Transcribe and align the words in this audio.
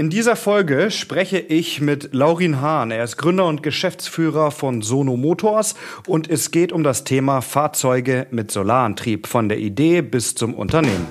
In 0.00 0.08
dieser 0.08 0.34
Folge 0.34 0.90
spreche 0.90 1.36
ich 1.36 1.82
mit 1.82 2.14
Laurin 2.14 2.62
Hahn. 2.62 2.90
Er 2.90 3.04
ist 3.04 3.18
Gründer 3.18 3.44
und 3.44 3.62
Geschäftsführer 3.62 4.50
von 4.50 4.80
Sono 4.80 5.18
Motors 5.18 5.74
und 6.06 6.30
es 6.30 6.50
geht 6.50 6.72
um 6.72 6.82
das 6.82 7.04
Thema 7.04 7.42
Fahrzeuge 7.42 8.26
mit 8.30 8.50
Solarantrieb 8.50 9.26
von 9.26 9.50
der 9.50 9.58
Idee 9.58 10.00
bis 10.00 10.34
zum 10.34 10.54
Unternehmen. 10.54 11.06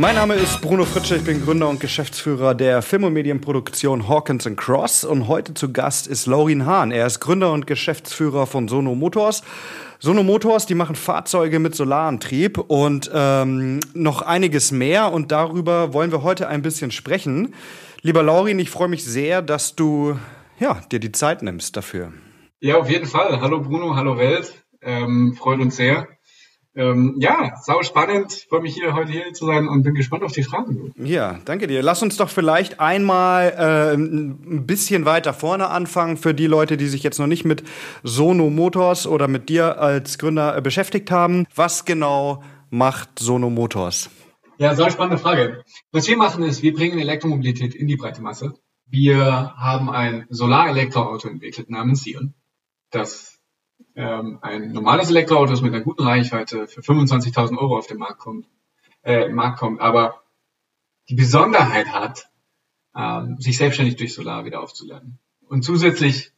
Mein 0.00 0.14
Name 0.14 0.36
ist 0.36 0.60
Bruno 0.60 0.84
Fritsche, 0.84 1.16
ich 1.16 1.24
bin 1.24 1.44
Gründer 1.44 1.68
und 1.68 1.80
Geschäftsführer 1.80 2.54
der 2.54 2.82
Film- 2.82 3.02
und 3.02 3.14
Medienproduktion 3.14 4.08
Hawkins 4.08 4.48
Cross 4.54 5.02
und 5.02 5.26
heute 5.26 5.54
zu 5.54 5.72
Gast 5.72 6.06
ist 6.06 6.26
Laurin 6.26 6.66
Hahn. 6.66 6.92
Er 6.92 7.04
ist 7.04 7.18
Gründer 7.18 7.50
und 7.50 7.66
Geschäftsführer 7.66 8.46
von 8.46 8.68
Sono 8.68 8.94
Motors. 8.94 9.42
Sono 9.98 10.22
Motors, 10.22 10.66
die 10.66 10.76
machen 10.76 10.94
Fahrzeuge 10.94 11.58
mit 11.58 11.74
Solarantrieb 11.74 12.58
und 12.58 13.10
ähm, 13.12 13.80
noch 13.92 14.22
einiges 14.22 14.70
mehr 14.70 15.12
und 15.12 15.32
darüber 15.32 15.92
wollen 15.92 16.12
wir 16.12 16.22
heute 16.22 16.46
ein 16.46 16.62
bisschen 16.62 16.92
sprechen. 16.92 17.52
Lieber 18.00 18.22
Laurin, 18.22 18.60
ich 18.60 18.70
freue 18.70 18.86
mich 18.86 19.04
sehr, 19.04 19.42
dass 19.42 19.74
du 19.74 20.16
ja, 20.60 20.80
dir 20.92 21.00
die 21.00 21.10
Zeit 21.10 21.42
nimmst 21.42 21.76
dafür. 21.76 22.12
Ja, 22.60 22.76
auf 22.76 22.88
jeden 22.88 23.06
Fall. 23.06 23.40
Hallo 23.40 23.62
Bruno, 23.62 23.96
hallo 23.96 24.16
Welt. 24.16 24.62
Ähm, 24.80 25.34
freut 25.36 25.58
uns 25.58 25.74
sehr. 25.74 26.06
Ähm, 26.78 27.16
ja, 27.18 27.56
sau 27.60 27.82
spannend. 27.82 28.46
Freue 28.48 28.60
mich 28.60 28.74
hier 28.74 28.94
heute 28.94 29.10
hier 29.10 29.32
zu 29.32 29.46
sein 29.46 29.66
und 29.66 29.82
bin 29.82 29.96
gespannt 29.96 30.22
auf 30.22 30.30
die 30.30 30.44
Fragen. 30.44 30.92
Ja, 30.96 31.40
danke 31.44 31.66
dir. 31.66 31.82
Lass 31.82 32.04
uns 32.04 32.16
doch 32.16 32.30
vielleicht 32.30 32.78
einmal 32.78 33.48
äh, 33.58 33.94
ein 33.96 34.64
bisschen 34.64 35.04
weiter 35.04 35.34
vorne 35.34 35.70
anfangen 35.70 36.16
für 36.16 36.34
die 36.34 36.46
Leute, 36.46 36.76
die 36.76 36.86
sich 36.86 37.02
jetzt 37.02 37.18
noch 37.18 37.26
nicht 37.26 37.44
mit 37.44 37.64
Sono 38.04 38.48
Motors 38.48 39.08
oder 39.08 39.26
mit 39.26 39.48
dir 39.48 39.80
als 39.80 40.18
Gründer 40.18 40.56
äh, 40.56 40.62
beschäftigt 40.62 41.10
haben. 41.10 41.48
Was 41.52 41.84
genau 41.84 42.44
macht 42.70 43.18
Sono 43.18 43.50
Motors? 43.50 44.08
Ja, 44.58 44.76
sau 44.76 44.88
spannende 44.88 45.18
Frage. 45.18 45.64
Was 45.90 46.06
wir 46.06 46.16
machen 46.16 46.44
ist, 46.44 46.62
wir 46.62 46.74
bringen 46.74 47.00
Elektromobilität 47.00 47.74
in 47.74 47.88
die 47.88 47.96
breite 47.96 48.22
Masse. 48.22 48.54
Wir 48.86 49.52
haben 49.56 49.90
ein 49.90 50.26
Solar-Elektroauto 50.30 51.26
entwickelt 51.28 51.70
namens 51.70 52.04
Sion. 52.04 52.34
Das 52.90 53.37
ähm, 53.98 54.38
ein 54.42 54.70
normales 54.70 55.10
Elektroauto, 55.10 55.50
das 55.50 55.60
mit 55.60 55.74
einer 55.74 55.82
guten 55.82 56.04
Reichweite 56.04 56.68
für 56.68 56.80
25.000 56.82 57.58
Euro 57.58 57.76
auf 57.76 57.88
den 57.88 57.98
Markt 57.98 58.20
kommt, 58.20 58.46
äh, 59.02 59.28
Markt 59.28 59.58
kommt, 59.58 59.80
aber 59.80 60.22
die 61.08 61.16
Besonderheit 61.16 61.88
hat, 61.88 62.30
ähm, 62.96 63.40
sich 63.40 63.58
selbstständig 63.58 63.96
durch 63.96 64.14
Solar 64.14 64.44
wieder 64.44 64.62
aufzuladen. 64.62 65.18
Und 65.48 65.62
zusätzlich 65.62 66.30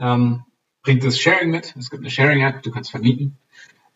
ähm, 0.00 0.42
bringt 0.82 1.04
es 1.04 1.20
Sharing 1.20 1.50
mit. 1.50 1.76
Es 1.78 1.90
gibt 1.90 2.02
eine 2.02 2.10
Sharing-App, 2.10 2.62
du 2.64 2.72
kannst 2.72 2.90
vermieten. 2.90 3.38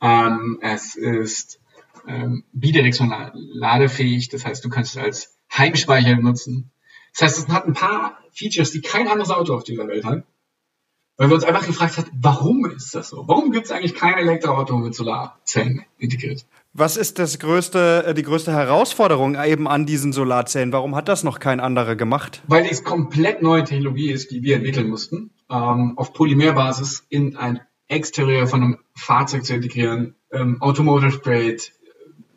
Ähm, 0.01 0.59
es 0.63 0.95
ist 0.95 1.61
ähm, 2.07 2.45
bidirektional 2.53 3.33
ladefähig, 3.35 4.29
das 4.29 4.45
heißt, 4.45 4.65
du 4.65 4.69
kannst 4.69 4.95
es 4.95 5.03
als 5.03 5.37
Heimspeicher 5.53 6.15
nutzen. 6.15 6.71
Das 7.13 7.23
heißt, 7.23 7.39
es 7.39 7.49
hat 7.49 7.67
ein 7.67 7.75
paar 7.75 8.19
Features, 8.31 8.71
die 8.71 8.83
kein 8.83 9.09
anderes 9.09 9.31
Auto 9.31 9.55
auf 9.55 9.65
dieser 9.65 9.89
Welt 9.89 10.05
hat. 10.05 10.25
Weil 11.17 11.29
wir 11.29 11.35
uns 11.37 11.45
einfach 11.45 11.65
gefragt 11.65 11.97
haben, 11.97 12.11
warum 12.21 12.67
ist 12.67 12.95
das 12.95 13.11
so? 13.11 13.29
Warum 13.29 13.53
gibt 13.53 13.67
es 13.67 13.73
eigentlich 13.73 13.95
kein 13.95 14.15
Elektroauto 14.15 14.77
mit 14.77 14.95
Solarzellen 14.95 15.85
integriert? 15.99 16.45
Was 16.73 16.97
ist 16.97 17.21
das 17.21 17.39
größte, 17.39 18.05
äh, 18.07 18.15
die 18.15 18.25
größte 18.25 18.53
Herausforderung 18.53 19.41
eben 19.41 19.69
an 19.69 19.87
diesen 19.87 20.13
Solarzellen? 20.13 20.73
Warum 20.73 20.97
hat 20.97 21.09
das 21.09 21.23
noch 21.23 21.39
kein 21.39 21.61
anderer 21.61 21.95
gemacht? 21.95 22.43
Weil 22.49 22.67
es 22.69 22.83
komplett 22.83 23.43
neue 23.43 23.63
Technologie 23.63 24.11
ist, 24.11 24.33
die 24.33 24.43
wir 24.43 24.57
entwickeln 24.57 24.89
mussten, 24.89 25.31
ähm, 25.49 25.93
auf 25.97 26.13
Polymerbasis 26.15 27.07
in 27.09 27.37
ein 27.37 27.61
Exterieur 27.87 28.49
von 28.49 28.63
einem 28.63 28.79
Fahrzeug 28.97 29.45
zu 29.45 29.55
integrieren, 29.55 30.17
ähm, 30.33 30.61
Automotive 30.61 31.21
Grade, 31.21 31.59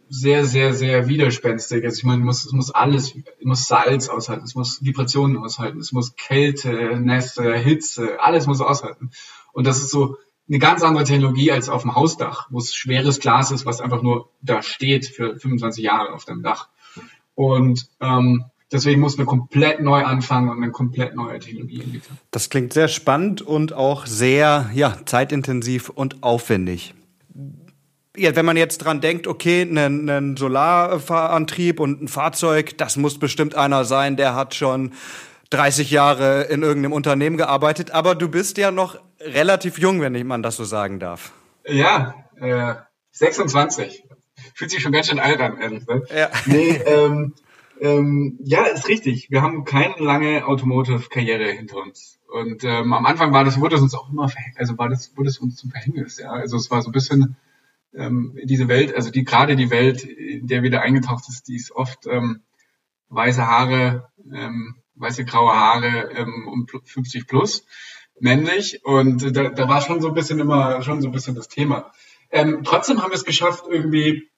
sehr, 0.09 0.45
sehr, 0.45 0.73
sehr 0.73 1.07
widerspenstig. 1.07 1.84
Also 1.84 1.97
ich 1.97 2.03
meine, 2.03 2.22
es 2.22 2.25
muss, 2.25 2.45
es 2.45 2.51
muss 2.51 2.72
alles, 2.72 3.13
es 3.16 3.45
muss 3.45 3.68
Salz 3.68 4.09
aushalten, 4.09 4.44
es 4.45 4.56
muss 4.56 4.84
Vibrationen 4.84 5.38
aushalten, 5.38 5.79
es 5.79 5.91
muss 5.91 6.16
Kälte, 6.16 7.00
Nässe, 7.00 7.53
Hitze, 7.56 8.19
alles 8.19 8.47
muss 8.47 8.62
aushalten. 8.62 9.12
Und 9.53 9.68
das 9.68 9.78
ist 9.78 9.90
so 9.90 10.18
eine 10.47 10.59
ganz 10.59 10.84
andere 10.84 11.03
Technologie 11.03 11.51
als 11.51 11.69
auf 11.69 11.81
dem 11.81 11.95
Hausdach, 11.95 12.47
wo 12.50 12.59
es 12.59 12.73
schweres 12.73 13.19
Glas 13.19 13.51
ist, 13.51 13.66
was 13.66 13.81
einfach 13.81 14.01
nur 14.01 14.29
da 14.41 14.62
steht 14.62 15.06
für 15.06 15.35
25 15.35 15.84
Jahre 15.84 16.13
auf 16.13 16.25
dem 16.25 16.41
Dach. 16.41 16.69
Und 17.35 17.88
ähm, 18.00 18.45
deswegen 18.72 19.01
muss 19.01 19.18
man 19.18 19.28
komplett 19.28 19.81
neu 19.81 20.03
anfangen 20.06 20.50
und 20.50 20.63
eine 20.63 20.72
komplett 20.72 21.16
neue 21.16 21.39
Technologie 21.39 21.81
entwickeln. 21.81 22.18
Das 22.31 22.50
klingt 22.50 22.72
sehr 22.72 22.88
spannend 22.88 23.41
und 23.41 23.74
auch 23.74 24.06
sehr 24.06 24.69
ja, 24.74 24.97
zeitintensiv 25.06 25.89
und 25.89 26.24
aufwendig 26.24 26.94
ja, 28.17 28.35
wenn 28.35 28.45
man 28.45 28.57
jetzt 28.57 28.79
dran 28.79 29.01
denkt, 29.01 29.28
okay, 29.28 29.61
ein, 29.61 30.09
ein 30.09 30.38
Solarantrieb 30.38 31.79
und 31.79 32.01
ein 32.01 32.07
Fahrzeug, 32.07 32.78
das 32.78 32.97
muss 32.97 33.19
bestimmt 33.19 33.55
einer 33.55 33.85
sein, 33.85 34.17
der 34.17 34.35
hat 34.35 34.55
schon 34.55 34.94
30 35.50 35.91
Jahre 35.91 36.44
in 36.44 36.63
irgendeinem 36.63 36.94
Unternehmen 36.94 37.38
gearbeitet, 37.38 37.91
aber 37.91 38.16
du 38.16 38.29
bist 38.29 38.57
ja 38.57 38.72
noch 38.72 39.00
relativ 39.19 39.79
jung, 39.79 40.01
wenn 40.01 40.27
man 40.27 40.44
das 40.44 40.57
so 40.57 40.63
sagen 40.63 41.00
darf. 41.00 41.31
Ja, 41.66 42.16
äh, 42.39 42.75
26. 43.11 44.03
Fühlt 44.53 44.72
sich 44.72 44.81
schon 44.81 44.91
ganz 44.91 45.07
schön 45.07 45.19
alt 45.19 45.39
an, 45.39 45.59
ehrlich 45.59 45.85
gesagt. 45.85 46.11
Ja. 46.11 46.29
Nee, 46.45 46.81
ähm, 46.85 47.33
ähm, 47.79 48.39
ja, 48.44 48.63
ist 48.63 48.88
richtig. 48.88 49.29
Wir 49.29 49.41
haben 49.41 49.63
keine 49.66 49.95
lange 50.00 50.45
Automotive-Karriere 50.45 51.51
hinter 51.51 51.77
uns. 51.77 52.19
Und 52.27 52.63
ähm, 52.63 52.94
am 52.94 53.06
Anfang 53.06 53.31
war 53.33 53.44
das, 53.44 53.59
wurde 53.59 53.75
es 53.77 53.81
uns 53.81 53.95
auch 53.95 54.09
immer, 54.11 54.29
also 54.56 54.77
war 54.77 54.89
das, 54.89 55.16
wurde 55.16 55.29
es 55.29 55.38
uns 55.38 55.56
zum 55.56 55.72
Verhängnis, 55.72 56.17
ja. 56.17 56.29
Also 56.29 56.57
es 56.57 56.69
war 56.69 56.81
so 56.81 56.89
ein 56.89 56.94
bisschen, 56.94 57.38
ähm, 57.94 58.38
diese 58.44 58.68
Welt, 58.68 58.96
also 58.96 59.12
die 59.12 59.24
gerade 59.24 59.56
die 59.56 59.70
Welt, 59.70 60.03
in 60.03 60.48
der 60.48 60.64
wieder 60.64 60.81
eingetaucht 60.81 61.25
ist, 61.30 61.48
die 61.48 61.56
ist 61.56 61.72
oft 61.72 62.06
ähm, 62.08 62.42
weiße 63.09 63.46
Haare, 63.46 64.09
ähm, 64.34 64.75
weiße 64.96 65.25
graue 65.25 65.53
Haare 65.53 66.12
ähm, 66.16 66.48
um 66.48 66.68
50 66.68 67.28
plus 67.28 67.66
männlich 68.20 68.84
und 68.84 69.36
da, 69.36 69.50
da 69.50 69.68
war 69.70 69.81
schon 69.81 70.02
so 70.02 70.08
ein 70.09 70.14
bisschen 70.14 70.40
immer 70.40 70.81
schon 70.81 71.02
so 71.02 71.08
ein 71.08 71.12
bisschen 71.12 71.36
das 71.36 71.48
Thema. 71.48 71.92
Ähm, 72.31 72.64
trotzdem 72.64 73.02
haben 73.02 73.12
wir 73.12 73.16
es 73.16 73.25
geschafft, 73.25 73.66
irgendwie 73.70 74.30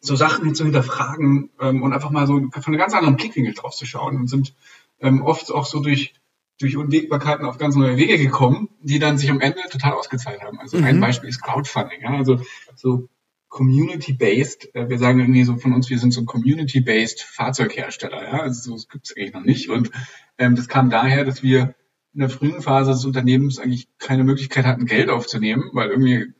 so 0.00 0.16
Sachen 0.16 0.54
zu 0.54 0.64
hinterfragen 0.64 1.50
ähm, 1.60 1.82
und 1.82 1.92
einfach 1.92 2.10
mal 2.10 2.26
so 2.26 2.34
von 2.34 2.64
einem 2.66 2.78
ganz 2.78 2.94
anderen 2.94 3.16
Blickwinkel 3.16 3.54
drauf 3.54 3.74
zu 3.74 3.86
schauen 3.86 4.16
und 4.16 4.28
sind 4.28 4.54
ähm, 5.00 5.22
oft 5.22 5.52
auch 5.52 5.66
so 5.66 5.80
durch 5.80 6.14
durch 6.60 6.76
Unwägbarkeiten 6.76 7.46
auf 7.46 7.58
ganz 7.58 7.74
neue 7.74 7.96
Wege 7.96 8.18
gekommen, 8.18 8.68
die 8.82 8.98
dann 8.98 9.18
sich 9.18 9.30
am 9.30 9.40
Ende 9.40 9.60
total 9.70 9.94
ausgezahlt 9.94 10.42
haben. 10.42 10.60
Also 10.60 10.76
mhm. 10.78 10.84
ein 10.84 11.00
Beispiel 11.00 11.30
ist 11.30 11.42
Crowdfunding. 11.42 12.02
Ja? 12.02 12.16
Also 12.16 12.40
so 12.76 13.08
community-based, 13.48 14.74
äh, 14.74 14.88
wir 14.88 14.98
sagen 14.98 15.20
irgendwie 15.20 15.44
so 15.44 15.56
von 15.56 15.72
uns, 15.72 15.88
wir 15.90 15.98
sind 15.98 16.12
so 16.12 16.24
community-based 16.24 17.22
Fahrzeughersteller. 17.22 18.22
Ja? 18.22 18.40
Also 18.42 18.74
das 18.74 18.88
gibt 18.88 19.06
es 19.06 19.16
eigentlich 19.16 19.32
noch 19.32 19.44
nicht. 19.44 19.70
Und 19.70 19.90
ähm, 20.38 20.54
das 20.54 20.68
kam 20.68 20.90
daher, 20.90 21.24
dass 21.24 21.42
wir 21.42 21.74
in 22.12 22.20
der 22.20 22.28
frühen 22.28 22.60
Phase 22.60 22.90
des 22.90 23.04
Unternehmens 23.04 23.58
eigentlich 23.58 23.88
keine 23.98 24.24
Möglichkeit 24.24 24.66
hatten, 24.66 24.84
Geld 24.84 25.08
aufzunehmen, 25.08 25.70
weil 25.72 25.90
irgendwie 25.90 26.32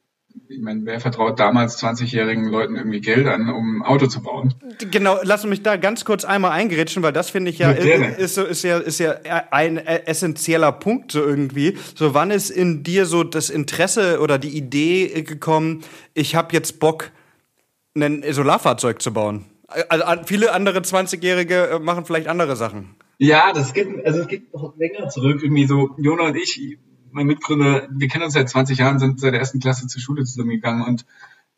ich 0.49 0.61
meine, 0.61 0.85
wer 0.85 1.01
vertraut 1.01 1.39
damals 1.39 1.83
20-jährigen 1.83 2.49
Leuten 2.49 2.77
irgendwie 2.77 3.01
Geld 3.01 3.27
an, 3.27 3.49
um 3.49 3.79
ein 3.79 3.83
Auto 3.83 4.07
zu 4.07 4.23
bauen? 4.23 4.55
Genau, 4.91 5.19
lass 5.23 5.45
mich 5.45 5.63
da 5.63 5.77
ganz 5.77 6.05
kurz 6.05 6.25
einmal 6.25 6.51
eingerätschen, 6.53 7.03
weil 7.03 7.13
das 7.13 7.31
finde 7.31 7.51
ich 7.51 7.59
ja, 7.59 7.71
ist, 7.71 8.35
so, 8.35 8.45
ist 8.45 8.63
ja, 8.63 8.79
ist 8.79 8.99
ja 8.99 9.15
ein 9.51 9.77
essentieller 9.77 10.73
Punkt 10.73 11.13
so 11.13 11.21
irgendwie. 11.21 11.77
So, 11.95 12.15
wann 12.15 12.31
ist 12.31 12.51
in 12.51 12.83
dir 12.83 13.07
so 13.07 13.25
das 13.25 13.51
Interesse 13.51 14.21
oder 14.21 14.39
die 14.39 14.57
Idee 14.57 15.23
gekommen, 15.23 15.83
ich 16.15 16.35
habe 16.35 16.53
jetzt 16.53 16.81
Bock, 16.81 17.11
ein 17.95 18.25
Solarfahrzeug 18.29 19.03
zu 19.03 19.13
bauen? 19.13 19.47
Also 19.89 20.05
viele 20.27 20.53
andere 20.53 20.81
20-Jährige 20.81 21.69
äh, 21.69 21.79
machen 21.79 22.05
vielleicht 22.05 22.27
andere 22.27 22.57
Sachen. 22.57 22.97
Ja, 23.19 23.53
das 23.53 23.73
geht, 23.73 23.89
also 24.05 24.21
es 24.21 24.29
geht 24.29 24.53
noch 24.53 24.77
länger 24.77 25.09
zurück. 25.09 25.43
Irgendwie 25.43 25.67
so, 25.67 25.91
Jona 25.99 26.25
und 26.25 26.37
ich, 26.37 26.79
mein 27.13 27.27
Mitgründer, 27.27 27.89
wir 27.91 28.09
kennen 28.09 28.25
uns 28.25 28.35
seit 28.35 28.49
20 28.49 28.79
Jahren, 28.79 28.99
sind 28.99 29.21
seit 29.21 29.33
der 29.33 29.41
ersten 29.41 29.61
Klasse 29.61 29.87
zur 29.87 30.01
Schule 30.01 30.25
zusammengegangen 30.25 30.85
und 30.85 31.05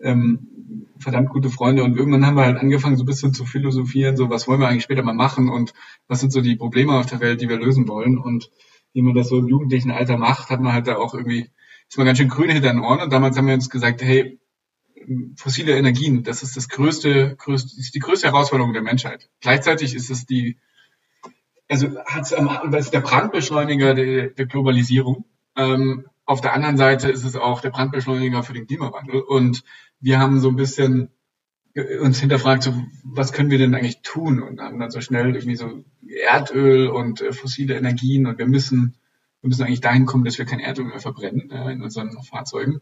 ähm, 0.01 0.87
verdammt 0.99 1.31
gute 1.31 1.51
Freunde. 1.51 1.85
Und 1.85 1.97
irgendwann 1.97 2.27
haben 2.27 2.37
wir 2.37 2.45
halt 2.45 2.59
angefangen, 2.59 2.97
so 2.97 3.05
ein 3.05 3.07
bisschen 3.07 3.35
zu 3.35 3.45
philosophieren, 3.45 4.17
so 4.17 4.31
was 4.31 4.49
wollen 4.49 4.61
wir 4.61 4.69
eigentlich 4.69 4.85
später 4.85 5.03
mal 5.03 5.15
machen 5.15 5.49
und 5.49 5.73
was 6.09 6.21
sind 6.21 6.33
so 6.33 6.41
die 6.41 6.57
Probleme 6.57 6.99
auf 6.99 7.07
der 7.07 7.21
Welt, 7.21 7.41
die 7.41 7.49
wir 7.49 7.59
lösen 7.59 7.89
wollen. 7.89 8.19
Und 8.19 8.51
wie 8.93 9.03
man 9.03 9.15
das 9.15 9.29
so 9.29 9.39
im 9.39 9.49
jugendlichen 9.49 9.91
Alter 9.91 10.17
macht, 10.17 10.51
hat 10.51 10.61
man 10.61 10.73
halt 10.73 10.87
da 10.87 10.97
auch 10.97 11.15
irgendwie, 11.15 11.51
ist 11.89 11.97
man 11.97 12.07
ganz 12.07 12.19
schön 12.19 12.29
grün 12.29 12.51
hinter 12.51 12.73
den 12.73 12.81
Ohren. 12.81 13.01
Und 13.01 13.13
damals 13.13 13.37
haben 13.37 13.47
wir 13.47 13.55
uns 13.55 13.71
gesagt, 13.71 14.03
hey, 14.03 14.39
fossile 15.37 15.77
Energien, 15.77 16.23
das 16.23 16.43
ist 16.43 16.57
das 16.57 16.69
größte, 16.69 17.37
größte 17.37 17.81
ist 17.81 17.95
die 17.95 17.99
größte 17.99 18.29
Herausforderung 18.29 18.73
der 18.73 18.83
Menschheit. 18.83 19.31
Gleichzeitig 19.41 19.95
ist 19.95 20.11
es 20.11 20.27
die, 20.27 20.59
also 21.69 21.97
hat 22.05 22.31
es 22.75 22.91
der 22.91 23.01
Brandbeschleuniger 23.01 23.95
der, 23.95 24.31
der 24.31 24.47
Globalisierung. 24.47 25.25
Ähm, 25.57 26.07
auf 26.25 26.41
der 26.41 26.55
anderen 26.55 26.77
Seite 26.77 27.11
ist 27.11 27.25
es 27.25 27.37
auch 27.37 27.61
der 27.61 27.71
Brandbeschleuniger 27.71 28.43
für 28.43 28.53
den 28.53 28.67
Klimawandel. 28.67 29.21
Und 29.21 29.65
wir 30.01 30.19
haben 30.19 30.41
so 30.41 30.49
ein 30.49 30.57
bisschen 30.57 31.11
uns 32.01 32.21
hinterfragt, 32.21 32.63
so, 32.63 32.75
was 33.03 33.33
können 33.33 33.51
wir 33.51 33.59
denn 33.59 33.75
eigentlich 33.75 34.03
tun? 34.03 34.43
Und 34.43 34.61
haben 34.61 34.79
dann 34.79 34.91
so 34.91 35.01
schnell 35.01 35.35
irgendwie 35.35 35.57
so 35.57 35.85
Erdöl 36.07 36.89
und 36.89 37.23
äh, 37.23 37.33
fossile 37.33 37.77
Energien 37.77 38.27
und 38.27 38.39
wir 38.39 38.47
müssen 38.47 38.97
wir 39.43 39.49
müssen 39.49 39.65
eigentlich 39.65 39.81
dahin 39.81 40.07
kommen, 40.07 40.25
dass 40.25 40.39
wir 40.39 40.45
kein 40.45 40.61
Erdöl 40.61 40.85
mehr 40.85 41.01
verbrennen 41.01 41.51
äh, 41.51 41.73
in 41.73 41.83
unseren 41.83 42.13
Fahrzeugen. 42.23 42.81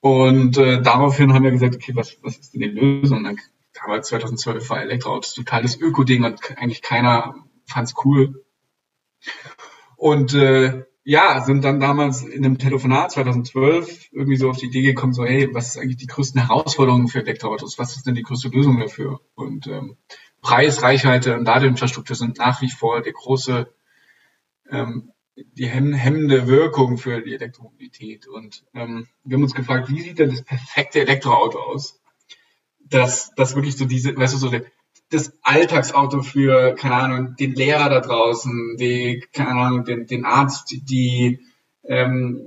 Und 0.00 0.56
äh, 0.56 0.80
daraufhin 0.80 1.32
haben 1.32 1.42
wir 1.42 1.50
gesagt, 1.50 1.74
okay, 1.74 1.92
was, 1.94 2.16
was 2.22 2.38
ist 2.38 2.54
denn 2.54 2.60
die 2.60 2.68
Lösung? 2.68 3.18
Und 3.18 3.24
dann 3.24 3.38
kam 3.72 3.90
halt 3.90 4.04
2012 4.04 4.70
war 4.70 4.80
Elektroautos 4.80 5.34
total 5.34 5.62
das 5.62 5.78
Öko-Ding 5.80 6.24
und 6.24 6.40
eigentlich 6.56 6.82
keiner 6.82 7.34
fand's 7.66 7.94
cool. 8.04 8.44
Und 9.96 10.34
äh, 10.34 10.84
ja, 11.04 11.40
sind 11.40 11.64
dann 11.64 11.80
damals 11.80 12.22
in 12.22 12.44
einem 12.44 12.58
Telefonat 12.58 13.12
2012 13.12 14.10
irgendwie 14.12 14.36
so 14.36 14.48
auf 14.48 14.58
die 14.58 14.66
Idee 14.66 14.82
gekommen, 14.82 15.12
so 15.12 15.24
hey, 15.24 15.52
was 15.52 15.68
ist 15.68 15.78
eigentlich 15.78 15.96
die 15.96 16.06
größten 16.06 16.40
Herausforderungen 16.40 17.08
für 17.08 17.20
Elektroautos? 17.20 17.78
Was 17.78 17.96
ist 17.96 18.06
denn 18.06 18.14
die 18.14 18.22
größte 18.22 18.48
Lösung 18.48 18.78
dafür? 18.78 19.20
Und 19.34 19.66
ähm, 19.66 19.96
Preis, 20.42 20.82
Reichweite 20.82 21.34
und 21.34 21.44
Ladeinfrastruktur 21.44 22.14
sind 22.14 22.38
nach 22.38 22.62
wie 22.62 22.70
vor 22.70 23.02
der 23.02 23.12
große, 23.12 23.72
ähm, 24.70 25.12
die 25.34 25.66
hemmende 25.66 26.46
Wirkung 26.46 26.98
für 26.98 27.20
die 27.20 27.34
Elektromobilität. 27.34 28.28
Und 28.28 28.64
ähm, 28.74 29.08
wir 29.24 29.36
haben 29.36 29.42
uns 29.42 29.54
gefragt, 29.54 29.88
wie 29.88 30.00
sieht 30.00 30.18
denn 30.20 30.30
das 30.30 30.42
perfekte 30.42 31.00
Elektroauto 31.00 31.58
aus? 31.58 32.00
Das, 32.78 33.32
das 33.36 33.56
wirklich 33.56 33.76
so 33.76 33.86
diese, 33.86 34.16
weißt 34.16 34.34
du, 34.34 34.38
so 34.38 34.50
der, 34.50 34.64
das 35.12 35.36
Alltagsauto 35.42 36.22
für, 36.22 36.74
keine 36.74 36.94
Ahnung, 36.94 37.36
den 37.36 37.54
Lehrer 37.54 37.90
da 37.90 38.00
draußen, 38.00 38.76
die, 38.78 39.22
keine 39.32 39.50
Ahnung, 39.50 39.84
den, 39.84 40.06
den 40.06 40.24
Arzt, 40.24 40.70
die, 40.70 41.40
ähm, 41.84 42.40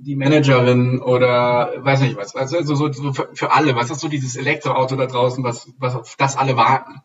die 0.00 0.16
Managerin 0.16 1.00
oder 1.00 1.72
weiß 1.78 2.00
nicht 2.00 2.16
was, 2.16 2.34
also 2.34 2.74
so, 2.74 2.92
so 2.92 3.12
für, 3.12 3.52
alle, 3.52 3.76
was 3.76 3.90
ist 3.90 4.00
so 4.00 4.08
dieses 4.08 4.34
Elektroauto 4.34 4.96
da 4.96 5.06
draußen, 5.06 5.44
was, 5.44 5.72
was 5.78 5.94
auf 5.94 6.16
das 6.16 6.36
alle 6.36 6.56
warten? 6.56 7.02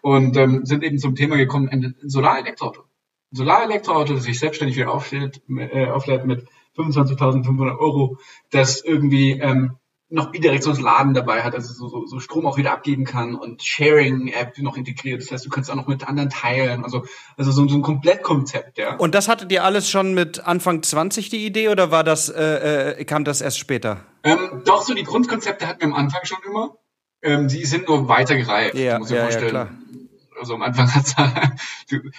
Und 0.00 0.36
ähm, 0.36 0.64
sind 0.64 0.82
eben 0.82 0.98
zum 0.98 1.14
Thema 1.14 1.36
gekommen, 1.36 1.68
ein 1.68 1.94
Solarelektroauto. 2.02 2.84
Solarelektroauto, 3.32 4.14
das 4.14 4.24
sich 4.24 4.38
selbstständig 4.38 4.76
wieder 4.76 4.92
aufstellt, 4.92 5.42
äh, 5.48 5.88
auflädt 5.88 6.24
mit 6.24 6.46
25.500 6.76 7.78
Euro, 7.78 8.16
das 8.50 8.82
irgendwie 8.82 9.32
ähm, 9.32 9.76
noch 10.12 10.30
Bidirektionsladen 10.30 11.14
dabei 11.14 11.42
hat, 11.42 11.54
also 11.54 11.72
so, 11.72 11.88
so, 11.88 12.06
so 12.06 12.20
Strom 12.20 12.46
auch 12.46 12.58
wieder 12.58 12.72
abgeben 12.72 13.04
kann 13.04 13.34
und 13.34 13.62
Sharing-App 13.62 14.58
noch 14.58 14.76
integriert. 14.76 15.22
Das 15.22 15.30
heißt, 15.30 15.46
du 15.46 15.48
kannst 15.48 15.70
auch 15.70 15.74
noch 15.74 15.86
mit 15.86 16.06
anderen 16.06 16.28
teilen. 16.28 16.84
Also, 16.84 17.04
also 17.38 17.50
so, 17.50 17.66
so 17.66 17.76
ein 17.76 17.82
Komplettkonzept, 17.82 18.76
ja. 18.76 18.96
Und 18.96 19.14
das 19.14 19.28
hattet 19.28 19.50
ihr 19.50 19.64
alles 19.64 19.88
schon 19.88 20.12
mit 20.12 20.46
Anfang 20.46 20.82
20 20.82 21.30
die 21.30 21.46
Idee 21.46 21.70
oder 21.70 21.90
war 21.90 22.04
das, 22.04 22.28
äh, 22.28 23.00
äh, 23.00 23.04
kam 23.04 23.24
das 23.24 23.40
erst 23.40 23.58
später? 23.58 24.00
Ähm, 24.22 24.62
doch, 24.64 24.82
so 24.82 24.92
die 24.92 25.02
Grundkonzepte 25.02 25.66
hatten 25.66 25.80
wir 25.80 25.86
am 25.86 25.94
Anfang 25.94 26.24
schon 26.24 26.38
immer. 26.46 26.76
Ähm, 27.22 27.48
die 27.48 27.64
sind 27.64 27.88
nur 27.88 28.08
weitergereift, 28.08 28.74
ja, 28.74 28.98
muss 28.98 29.10
ich 29.10 29.16
ja, 29.16 29.22
vorstellen. 29.22 29.54
Ja, 29.54 29.64
klar. 29.64 29.70
Also 30.38 30.54
am 30.54 30.62
Anfang 30.62 30.94
hat's 30.94 31.14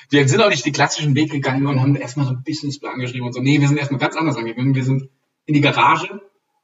wir 0.09 0.27
sind 0.27 0.41
auch 0.41 0.49
nicht 0.49 0.65
den 0.65 0.73
klassischen 0.73 1.13
Weg 1.13 1.31
gegangen 1.31 1.67
und 1.67 1.79
haben 1.79 1.95
erstmal 1.95 2.25
so 2.25 2.31
einen 2.31 2.43
Businessplan 2.43 2.99
geschrieben 2.99 3.27
und 3.27 3.33
so. 3.33 3.41
Nee, 3.41 3.61
wir 3.61 3.67
sind 3.67 3.77
erstmal 3.77 3.99
ganz 3.99 4.15
anders 4.15 4.37
angegangen. 4.37 4.73
Wir 4.73 4.83
sind 4.83 5.09
in 5.45 5.53
die 5.53 5.61
Garage 5.61 6.21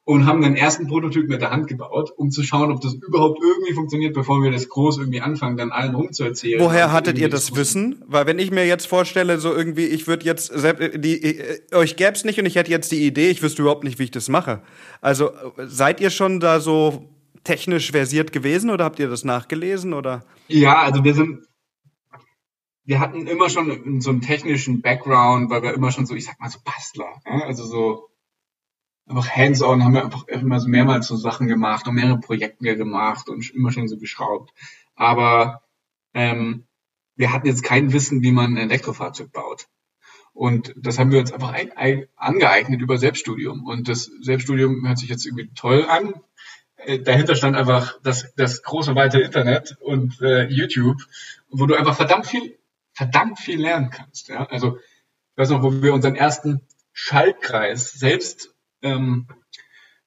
und 0.09 0.25
haben 0.25 0.41
den 0.41 0.56
ersten 0.56 0.88
Prototyp 0.88 1.29
mit 1.29 1.39
der 1.39 1.51
Hand 1.51 1.67
gebaut, 1.67 2.11
um 2.17 2.31
zu 2.31 2.41
schauen, 2.41 2.71
ob 2.71 2.81
das 2.81 2.95
überhaupt 2.95 3.38
irgendwie 3.44 3.75
funktioniert, 3.75 4.15
bevor 4.15 4.41
wir 4.41 4.50
das 4.50 4.67
groß 4.67 4.97
irgendwie 4.97 5.21
anfangen, 5.21 5.56
dann 5.56 5.71
allen 5.71 5.94
rumzuerzählen. 5.94 6.59
Woher 6.59 6.91
hattet 6.91 7.19
ihr 7.19 7.29
das, 7.29 7.56
Wissen? 7.56 8.01
Weil 8.07 8.25
wenn 8.25 8.39
ich 8.39 8.50
mir 8.50 8.65
jetzt 8.65 8.88
vorstelle, 8.88 9.38
so 9.38 9.53
irgendwie, 9.53 9.85
ich 9.85 10.07
würde 10.07 10.25
jetzt, 10.25 10.51
die, 10.95 11.21
äh, 11.21 11.59
euch 11.75 11.95
gäb's 11.95 12.25
nicht 12.25 12.39
und 12.39 12.47
ich 12.47 12.56
hätte 12.56 12.71
jetzt 12.71 12.91
die 12.91 13.06
Idee, 13.06 13.29
ich 13.29 13.44
wüsste 13.44 13.61
überhaupt 13.61 13.83
nicht, 13.83 14.00
wie 14.00 14.06
ich 14.06 14.11
das 14.11 14.29
mache. 14.29 14.63
Also 15.00 15.29
seid 15.57 16.01
ihr 16.01 16.09
schon 16.09 16.39
da 16.39 16.59
so 16.59 17.07
technisch 17.44 17.91
versiert 17.91 18.31
gewesen 18.31 18.71
oder 18.71 18.85
habt 18.85 18.97
ihr 18.97 19.09
das 19.09 19.23
nachgelesen 19.23 19.94
oder? 19.94 20.25
Ja, 20.47 20.79
also 20.81 21.03
wir 21.03 21.13
sind, 21.13 21.45
wir 22.83 23.00
hatten 23.00 23.27
immer 23.27 23.47
schon 23.47 24.01
so 24.01 24.09
einen 24.09 24.21
technischen 24.21 24.81
Background, 24.81 25.51
weil 25.51 25.62
wir 25.62 25.75
immer 25.75 25.91
schon 25.91 26.07
so, 26.07 26.15
ich 26.15 26.25
sag 26.25 26.39
mal 26.39 26.50
so 26.50 26.57
Bastler, 26.65 27.21
ja? 27.27 27.45
also 27.45 27.63
so 27.63 28.08
einfach 29.09 29.29
hands-on, 29.29 29.83
haben 29.83 29.94
wir 29.94 30.06
einfach 30.06 30.27
immer 30.27 30.59
so 30.59 30.69
mehrmals 30.69 31.07
so 31.07 31.15
Sachen 31.15 31.47
gemacht 31.47 31.88
und 31.88 31.95
mehrere 31.95 32.19
Projekte 32.19 32.77
gemacht 32.77 33.27
und 33.27 33.50
immer 33.51 33.71
schon 33.71 33.88
so 33.88 33.97
geschraubt. 33.97 34.53
Aber 34.95 35.63
ähm, 36.13 36.65
wir 37.15 37.33
hatten 37.33 37.47
jetzt 37.47 37.63
kein 37.63 37.91
Wissen, 37.91 38.21
wie 38.21 38.31
man 38.31 38.53
ein 38.53 38.69
Elektrofahrzeug 38.69 39.31
baut. 39.31 39.67
Und 40.33 40.73
das 40.77 41.00
haben 41.00 41.11
wir 41.11 41.19
uns 41.19 41.33
einfach 41.33 41.51
ein, 41.51 41.71
ein, 41.75 42.06
angeeignet 42.15 42.81
über 42.81 42.97
Selbststudium. 42.97 43.65
Und 43.65 43.89
das 43.89 44.11
Selbststudium 44.21 44.88
hört 44.88 45.00
sich 45.00 45.09
jetzt 45.09 45.25
irgendwie 45.25 45.50
toll 45.55 45.85
an. 45.85 46.13
Äh, 46.77 47.00
dahinter 47.00 47.35
stand 47.35 47.57
einfach 47.57 48.00
das, 48.03 48.33
das 48.35 48.62
große 48.62 48.95
weite 48.95 49.19
Internet 49.19 49.75
und 49.81 50.21
äh, 50.21 50.45
YouTube, 50.47 51.01
wo 51.50 51.65
du 51.65 51.75
einfach 51.75 51.95
verdammt 51.95 52.27
viel, 52.27 52.57
verdammt 52.94 53.39
viel 53.39 53.59
lernen 53.59 53.89
kannst. 53.89 54.29
Ja? 54.29 54.45
Also 54.45 54.77
ich 54.77 55.38
weiß 55.38 55.50
noch, 55.50 55.63
wo 55.63 55.81
wir 55.81 55.94
unseren 55.94 56.15
ersten 56.15 56.62
Schaltkreis 56.94 57.91
selbst 57.91 58.53
ähm, 58.81 59.27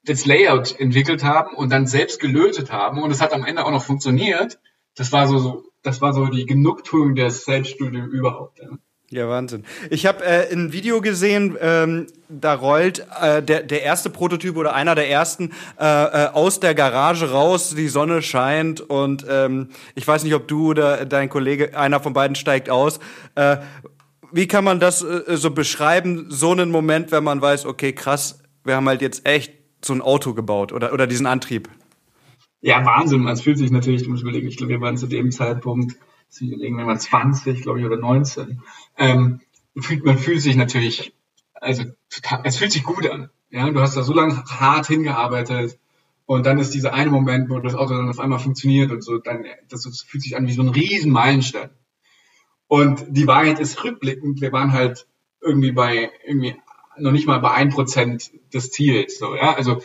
das 0.05 0.27
Layout 0.27 0.79
entwickelt 0.79 1.23
haben 1.23 1.55
und 1.55 1.71
dann 1.71 1.87
selbst 1.87 2.21
gelötet 2.21 2.73
haben 2.73 3.03
und 3.03 3.11
es 3.11 3.21
hat 3.21 3.33
am 3.33 3.45
Ende 3.45 3.65
auch 3.65 3.71
noch 3.71 3.85
funktioniert. 3.85 4.59
Das 4.95 5.13
war 5.13 5.29
so, 5.29 5.39
so 5.39 5.65
das 5.83 6.01
war 6.01 6.13
so 6.13 6.27
die 6.27 6.47
Genugtuung 6.47 7.15
des 7.15 7.45
Selbststudiums 7.45 8.13
überhaupt. 8.13 8.61
Ja. 8.61 8.69
Ja, 9.13 9.29
Wahnsinn. 9.29 9.67
Ich 9.91 10.07
habe 10.07 10.25
äh, 10.25 10.51
ein 10.51 10.73
Video 10.73 11.03
gesehen, 11.03 11.59
ähm, 11.61 12.07
da 12.31 12.55
rollt 12.55 13.07
äh, 13.21 13.43
der, 13.43 13.63
der 13.63 13.83
erste 13.83 14.09
Prototyp 14.09 14.57
oder 14.57 14.75
einer 14.75 14.95
der 14.95 15.11
ersten 15.11 15.53
äh, 15.79 15.85
äh, 15.85 16.29
aus 16.29 16.61
der 16.61 16.75
Garage 16.75 17.31
raus, 17.31 17.75
die 17.77 17.89
Sonne 17.89 18.23
scheint 18.23 18.81
und 18.81 19.27
ähm, 19.29 19.69
ich 19.95 20.09
weiß 20.09 20.25
nicht, 20.25 20.33
ob 20.33 20.49
du 20.49 20.71
oder 20.71 21.05
dein 21.05 21.29
Kollege, 21.29 21.77
einer 21.77 22.01
von 22.01 22.15
beiden 22.15 22.37
steigt 22.37 22.71
aus. 22.71 23.01
Äh, 23.35 23.59
wie 24.33 24.49
kann 24.49 24.65
man 24.65 24.81
das 24.81 25.03
äh, 25.03 25.37
so 25.37 25.51
beschreiben, 25.51 26.29
so 26.31 26.53
einen 26.53 26.71
Moment, 26.71 27.13
wenn 27.13 27.23
man 27.23 27.43
weiß, 27.43 27.67
okay, 27.67 27.93
krass, 27.93 28.42
wir 28.65 28.77
haben 28.77 28.89
halt 28.89 29.03
jetzt 29.03 29.27
echt 29.27 29.53
so 29.85 29.93
ein 29.93 30.03
Auto 30.03 30.35
gebaut 30.35 30.73
oder, 30.73 30.93
oder 30.93 31.07
diesen 31.07 31.27
Antrieb. 31.27 31.69
Ja, 32.61 32.85
Wahnsinn. 32.85 33.27
Es 33.27 33.43
fühlt 33.43 33.59
sich 33.59 33.71
natürlich, 33.71 34.05
du 34.05 34.11
musst 34.11 34.23
überlegen, 34.23 34.47
ich 34.47 34.57
glaube, 34.57 34.73
wir 34.73 34.81
waren 34.81 34.97
zu 34.97 35.09
dem 35.09 35.33
Zeitpunkt, 35.33 35.97
wir 36.39 36.87
waren 36.87 36.99
20, 36.99 37.63
glaube 37.63 37.81
ich, 37.81 37.87
oder 37.87 37.97
19. 37.97 38.63
Ähm, 38.97 39.41
fühlt, 39.77 40.05
man 40.05 40.19
fühlt 40.19 40.41
sich 40.41 40.57
natürlich, 40.57 41.13
also 41.55 41.85
es 42.45 42.57
fühlt 42.57 42.73
sich 42.73 42.85
gut 42.85 43.09
an. 43.09 43.31
Ja, 43.51 43.69
du 43.69 43.81
hast 43.81 43.97
da 43.97 44.03
so 44.03 44.15
lange 44.15 44.43
hart 44.45 44.87
hingearbeitet 44.87 45.79
und 46.25 46.47
dann 46.47 46.59
ist 46.59 46.73
dieser 46.73 46.95
eine 46.95 47.11
Moment, 47.11 47.51
wo 47.51 47.59
das 47.59 47.75
Auto 47.75 47.95
dann 47.95 48.09
auf 48.09 48.21
einmal 48.21 48.39
funktioniert 48.39 48.93
und 48.93 49.03
so, 49.03 49.19
dann, 49.19 49.45
das 49.69 49.85
fühlt 50.07 50.23
sich 50.23 50.37
an 50.37 50.47
wie 50.47 50.53
so 50.53 50.63
ein 50.63 50.69
riesen 50.69 51.13
Meilenstein. 51.13 51.71
Und 52.69 53.05
die 53.09 53.27
Wahrheit 53.27 53.59
ist 53.59 53.85
rückblickend, 53.85 54.41
wir 54.41 54.53
waren 54.53 54.73
halt 54.73 55.07
irgendwie 55.43 55.73
bei 55.73 56.11
irgendwie 56.25 56.57
noch 56.99 57.13
nicht 57.13 57.27
mal 57.27 57.41
bei 57.41 57.53
ein 57.53 57.71
Prozent 57.71 58.31
des 58.53 58.71
Ziels. 58.71 59.19
So, 59.19 59.35
ja, 59.35 59.55
also 59.55 59.81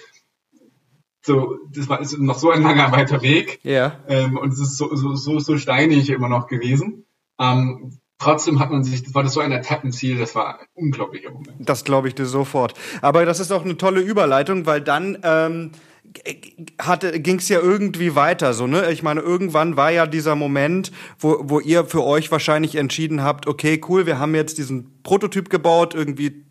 so, 1.28 1.58
das 1.72 1.90
war 1.90 2.00
ist 2.00 2.18
noch 2.18 2.40
so 2.40 2.52
ein 2.52 2.64
langer 2.64 2.92
weiter 2.92 3.22
Weg. 3.22 3.60
Ja. 3.64 4.00
Ähm, 4.08 4.38
und 4.38 4.54
es 4.54 4.60
ist 4.60 4.78
so, 4.78 4.96
so, 4.96 5.14
so, 5.16 5.40
so 5.40 5.58
steinig 5.58 6.10
immer 6.10 6.30
noch 6.30 6.48
gewesen. 6.48 7.06
Ähm, 7.40 8.00
trotzdem 8.18 8.60
hat 8.60 8.72
man 8.72 8.84
sich, 8.84 9.04
das 9.04 9.14
war 9.14 9.24
das 9.24 9.34
so 9.34 9.42
ein 9.42 9.52
Etappenziel, 9.52 10.18
das 10.18 10.34
war 10.36 10.60
ein 10.60 10.66
unglaublicher 10.74 11.32
Moment. 11.32 11.58
Das 11.60 11.84
glaube 11.84 12.08
ich 12.08 12.16
dir 12.16 12.26
sofort. 12.26 12.74
Aber 13.02 13.26
das 13.26 13.40
ist 13.40 13.52
auch 13.52 13.64
eine 13.64 13.78
tolle 13.78 14.02
Überleitung, 14.02 14.66
weil 14.66 14.82
dann 14.82 15.18
ähm, 15.24 15.72
ging 16.14 17.38
es 17.38 17.50
ja 17.50 17.60
irgendwie 17.60 18.16
weiter, 18.16 18.54
so 18.54 18.66
ne? 18.66 18.92
Ich 18.92 19.04
meine, 19.04 19.20
irgendwann 19.20 19.76
war 19.76 19.92
ja 19.92 20.08
dieser 20.08 20.36
Moment, 20.36 20.92
wo, 21.20 21.38
wo 21.44 21.60
ihr 21.60 21.84
für 21.84 22.04
euch 22.04 22.32
wahrscheinlich 22.32 22.76
entschieden 22.76 23.22
habt, 23.22 23.46
okay, 23.46 23.82
cool, 23.90 24.06
wir 24.06 24.18
haben 24.18 24.34
jetzt 24.34 24.58
diesen 24.58 25.02
Prototyp 25.04 25.50
gebaut, 25.50 25.94
irgendwie 25.94 26.47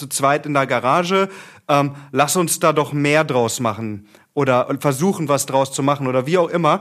zu 0.00 0.08
zweit 0.08 0.46
in 0.46 0.54
der 0.54 0.66
Garage. 0.66 1.28
Ähm, 1.68 1.94
lass 2.10 2.36
uns 2.36 2.58
da 2.58 2.72
doch 2.72 2.92
mehr 2.92 3.22
draus 3.22 3.60
machen 3.60 4.08
oder 4.32 4.74
versuchen, 4.80 5.28
was 5.28 5.44
draus 5.44 5.72
zu 5.72 5.82
machen 5.82 6.06
oder 6.06 6.26
wie 6.26 6.38
auch 6.38 6.48
immer. 6.48 6.80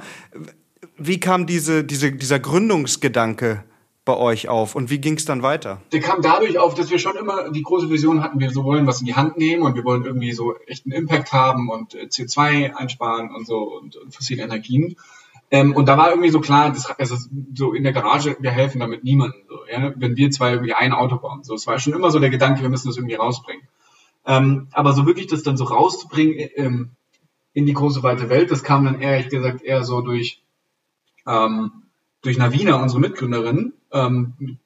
Wie 0.97 1.19
kam 1.19 1.45
diese, 1.45 1.83
diese, 1.83 2.13
dieser 2.13 2.39
Gründungsgedanke 2.39 3.63
bei 4.05 4.15
euch 4.15 4.47
auf 4.47 4.75
und 4.75 4.89
wie 4.89 4.99
ging 4.99 5.15
es 5.15 5.25
dann 5.25 5.43
weiter? 5.43 5.81
Der 5.91 5.99
kam 5.99 6.21
dadurch 6.21 6.57
auf, 6.57 6.73
dass 6.73 6.89
wir 6.89 6.97
schon 6.97 7.17
immer 7.17 7.51
die 7.51 7.61
große 7.61 7.89
Vision 7.89 8.23
hatten, 8.23 8.39
wir 8.39 8.51
so 8.51 8.63
wollen 8.63 8.87
was 8.87 9.01
in 9.01 9.05
die 9.05 9.15
Hand 9.15 9.37
nehmen 9.37 9.63
und 9.63 9.75
wir 9.75 9.83
wollen 9.83 10.05
irgendwie 10.05 10.31
so 10.31 10.55
echten 10.65 10.91
Impact 10.91 11.33
haben 11.33 11.69
und 11.69 11.93
äh, 11.95 12.05
CO2 12.05 12.73
einsparen 12.73 13.35
und 13.35 13.45
so 13.45 13.57
und, 13.57 13.97
und 13.97 14.15
fossile 14.15 14.43
Energien. 14.43 14.95
Ähm, 15.51 15.75
und 15.75 15.87
da 15.87 15.97
war 15.97 16.09
irgendwie 16.09 16.29
so 16.29 16.39
klar, 16.39 16.69
das, 16.69 16.85
also 16.97 17.15
so 17.55 17.73
in 17.73 17.83
der 17.83 17.93
Garage, 17.93 18.37
wir 18.39 18.51
helfen 18.51 18.79
damit 18.79 19.03
niemandem. 19.03 19.41
So, 19.47 19.58
ja? 19.71 19.93
Wenn 19.95 20.17
wir 20.17 20.31
zwei 20.31 20.51
irgendwie 20.51 20.73
ein 20.73 20.93
Auto 20.93 21.17
bauen. 21.17 21.43
So, 21.43 21.55
es 21.55 21.67
war 21.67 21.79
schon 21.79 21.93
immer 21.93 22.11
so 22.11 22.19
der 22.19 22.29
Gedanke, 22.29 22.61
wir 22.61 22.69
müssen 22.69 22.87
das 22.87 22.97
irgendwie 22.97 23.15
rausbringen. 23.15 23.67
Ähm, 24.25 24.67
aber 24.71 24.93
so 24.93 25.05
wirklich 25.05 25.27
das 25.27 25.43
dann 25.43 25.57
so 25.57 25.65
rauszubringen 25.65 26.49
ähm, 26.55 26.91
in 27.53 27.65
die 27.65 27.73
große 27.73 28.03
weite 28.03 28.29
Welt, 28.29 28.51
das 28.51 28.63
kam 28.63 28.85
dann 28.85 29.01
ehrlich 29.01 29.29
gesagt 29.29 29.63
eher 29.63 29.83
so 29.83 30.01
durch, 30.01 30.43
ähm, 31.25 31.83
durch 32.21 32.37
Navina, 32.37 32.81
unsere 32.81 33.01
Mitgründerin, 33.01 33.73
ähm, 33.91 34.59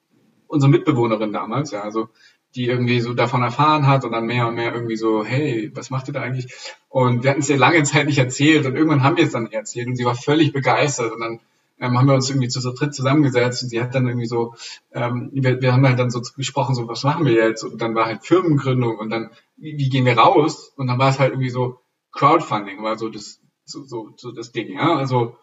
unsere 0.48 0.70
Mitbewohnerin 0.70 1.32
damals, 1.32 1.70
ja, 1.70 1.82
also 1.82 2.08
die 2.54 2.66
irgendwie 2.66 3.00
so 3.00 3.14
davon 3.14 3.42
erfahren 3.42 3.86
hat 3.86 4.04
und 4.04 4.12
dann 4.12 4.26
mehr 4.26 4.46
und 4.46 4.54
mehr 4.54 4.72
irgendwie 4.72 4.96
so, 4.96 5.24
hey, 5.24 5.72
was 5.74 5.90
macht 5.90 6.08
ihr 6.08 6.14
da 6.14 6.20
eigentlich? 6.20 6.52
Und 6.88 7.24
wir 7.24 7.30
hatten 7.30 7.40
es 7.40 7.48
ihr 7.48 7.56
lange 7.56 7.82
Zeit 7.82 8.06
nicht 8.06 8.18
erzählt 8.18 8.64
und 8.66 8.76
irgendwann 8.76 9.02
haben 9.02 9.16
wir 9.16 9.24
es 9.24 9.32
dann 9.32 9.50
erzählt 9.50 9.88
und 9.88 9.96
sie 9.96 10.04
war 10.04 10.14
völlig 10.14 10.52
begeistert 10.52 11.12
und 11.12 11.20
dann 11.20 11.40
ähm, 11.80 11.98
haben 11.98 12.06
wir 12.06 12.14
uns 12.14 12.30
irgendwie 12.30 12.48
zu 12.48 12.60
so 12.60 12.72
dritt 12.72 12.94
zusammengesetzt 12.94 13.62
und 13.62 13.68
sie 13.68 13.80
hat 13.80 13.94
dann 13.94 14.06
irgendwie 14.06 14.26
so, 14.26 14.54
ähm, 14.92 15.30
wir, 15.32 15.60
wir 15.60 15.72
haben 15.72 15.86
halt 15.86 15.98
dann 15.98 16.10
so 16.10 16.20
gesprochen, 16.36 16.74
so 16.74 16.88
was 16.88 17.02
machen 17.02 17.26
wir 17.26 17.32
jetzt? 17.32 17.64
Und 17.64 17.80
dann 17.80 17.94
war 17.94 18.06
halt 18.06 18.24
Firmengründung 18.24 18.98
und 18.98 19.10
dann, 19.10 19.30
wie, 19.56 19.76
wie 19.78 19.88
gehen 19.88 20.04
wir 20.04 20.16
raus? 20.16 20.72
Und 20.76 20.86
dann 20.86 20.98
war 20.98 21.10
es 21.10 21.18
halt 21.18 21.32
irgendwie 21.32 21.50
so, 21.50 21.80
Crowdfunding 22.12 22.82
war 22.82 22.96
so 22.96 23.08
das, 23.08 23.40
so, 23.64 23.84
so, 23.84 24.10
so 24.16 24.32
das 24.32 24.52
Ding, 24.52 24.72
ja. 24.72 24.96
Also, 24.96 25.36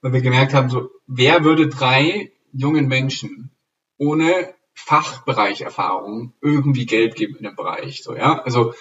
weil 0.00 0.12
wir 0.12 0.22
gemerkt 0.22 0.54
haben, 0.54 0.70
so, 0.70 0.90
wer 1.06 1.44
würde 1.44 1.68
drei 1.68 2.32
jungen 2.52 2.86
Menschen 2.86 3.50
ohne 3.98 4.54
Fachbereicherfahrung 4.74 6.32
irgendwie 6.40 6.86
Geld 6.86 7.14
geben 7.16 7.36
in 7.36 7.44
dem 7.44 7.56
Bereich, 7.56 8.02
so, 8.02 8.14
ja. 8.14 8.40
Also, 8.42 8.72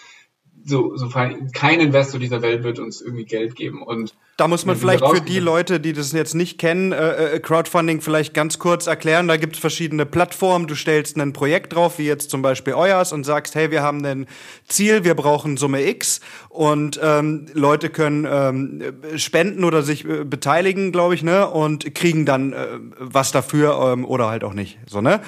so, 0.65 0.95
so 0.95 1.09
kein 1.09 1.79
Investor 1.79 2.19
dieser 2.19 2.41
Welt 2.41 2.63
wird 2.63 2.79
uns 2.79 3.01
irgendwie 3.01 3.25
Geld 3.25 3.55
geben. 3.55 3.81
Und 3.81 4.13
da 4.37 4.47
muss 4.47 4.65
man 4.65 4.75
vielleicht 4.75 5.05
für 5.05 5.21
die 5.21 5.39
Leute, 5.39 5.79
die 5.79 5.93
das 5.93 6.11
jetzt 6.13 6.33
nicht 6.33 6.57
kennen, 6.57 6.91
äh, 6.91 7.35
äh, 7.35 7.39
Crowdfunding 7.39 8.01
vielleicht 8.01 8.33
ganz 8.33 8.59
kurz 8.59 8.87
erklären. 8.87 9.27
Da 9.27 9.37
gibt 9.37 9.55
es 9.55 9.59
verschiedene 9.59 10.05
Plattformen. 10.05 10.67
Du 10.67 10.75
stellst 10.75 11.17
ein 11.17 11.33
Projekt 11.33 11.73
drauf, 11.73 11.99
wie 11.99 12.05
jetzt 12.05 12.29
zum 12.31 12.41
Beispiel 12.41 12.73
euers, 12.73 13.13
und 13.13 13.23
sagst, 13.23 13.55
hey, 13.55 13.71
wir 13.71 13.83
haben 13.83 14.03
ein 14.05 14.27
Ziel, 14.67 15.03
wir 15.03 15.15
brauchen 15.15 15.57
Summe 15.57 15.87
X 15.87 16.21
und 16.49 16.99
ähm, 17.03 17.47
Leute 17.53 17.89
können 17.89 18.27
ähm, 18.29 18.93
spenden 19.17 19.63
oder 19.63 19.83
sich 19.83 20.05
äh, 20.05 20.23
beteiligen, 20.23 20.91
glaube 20.91 21.13
ich, 21.13 21.23
ne, 21.23 21.47
und 21.47 21.93
kriegen 21.93 22.25
dann 22.25 22.53
äh, 22.53 22.67
was 22.97 23.31
dafür 23.31 23.93
ähm, 23.93 24.05
oder 24.05 24.27
halt 24.27 24.43
auch 24.43 24.53
nicht. 24.53 24.79
So, 24.87 25.01
ne? 25.01 25.21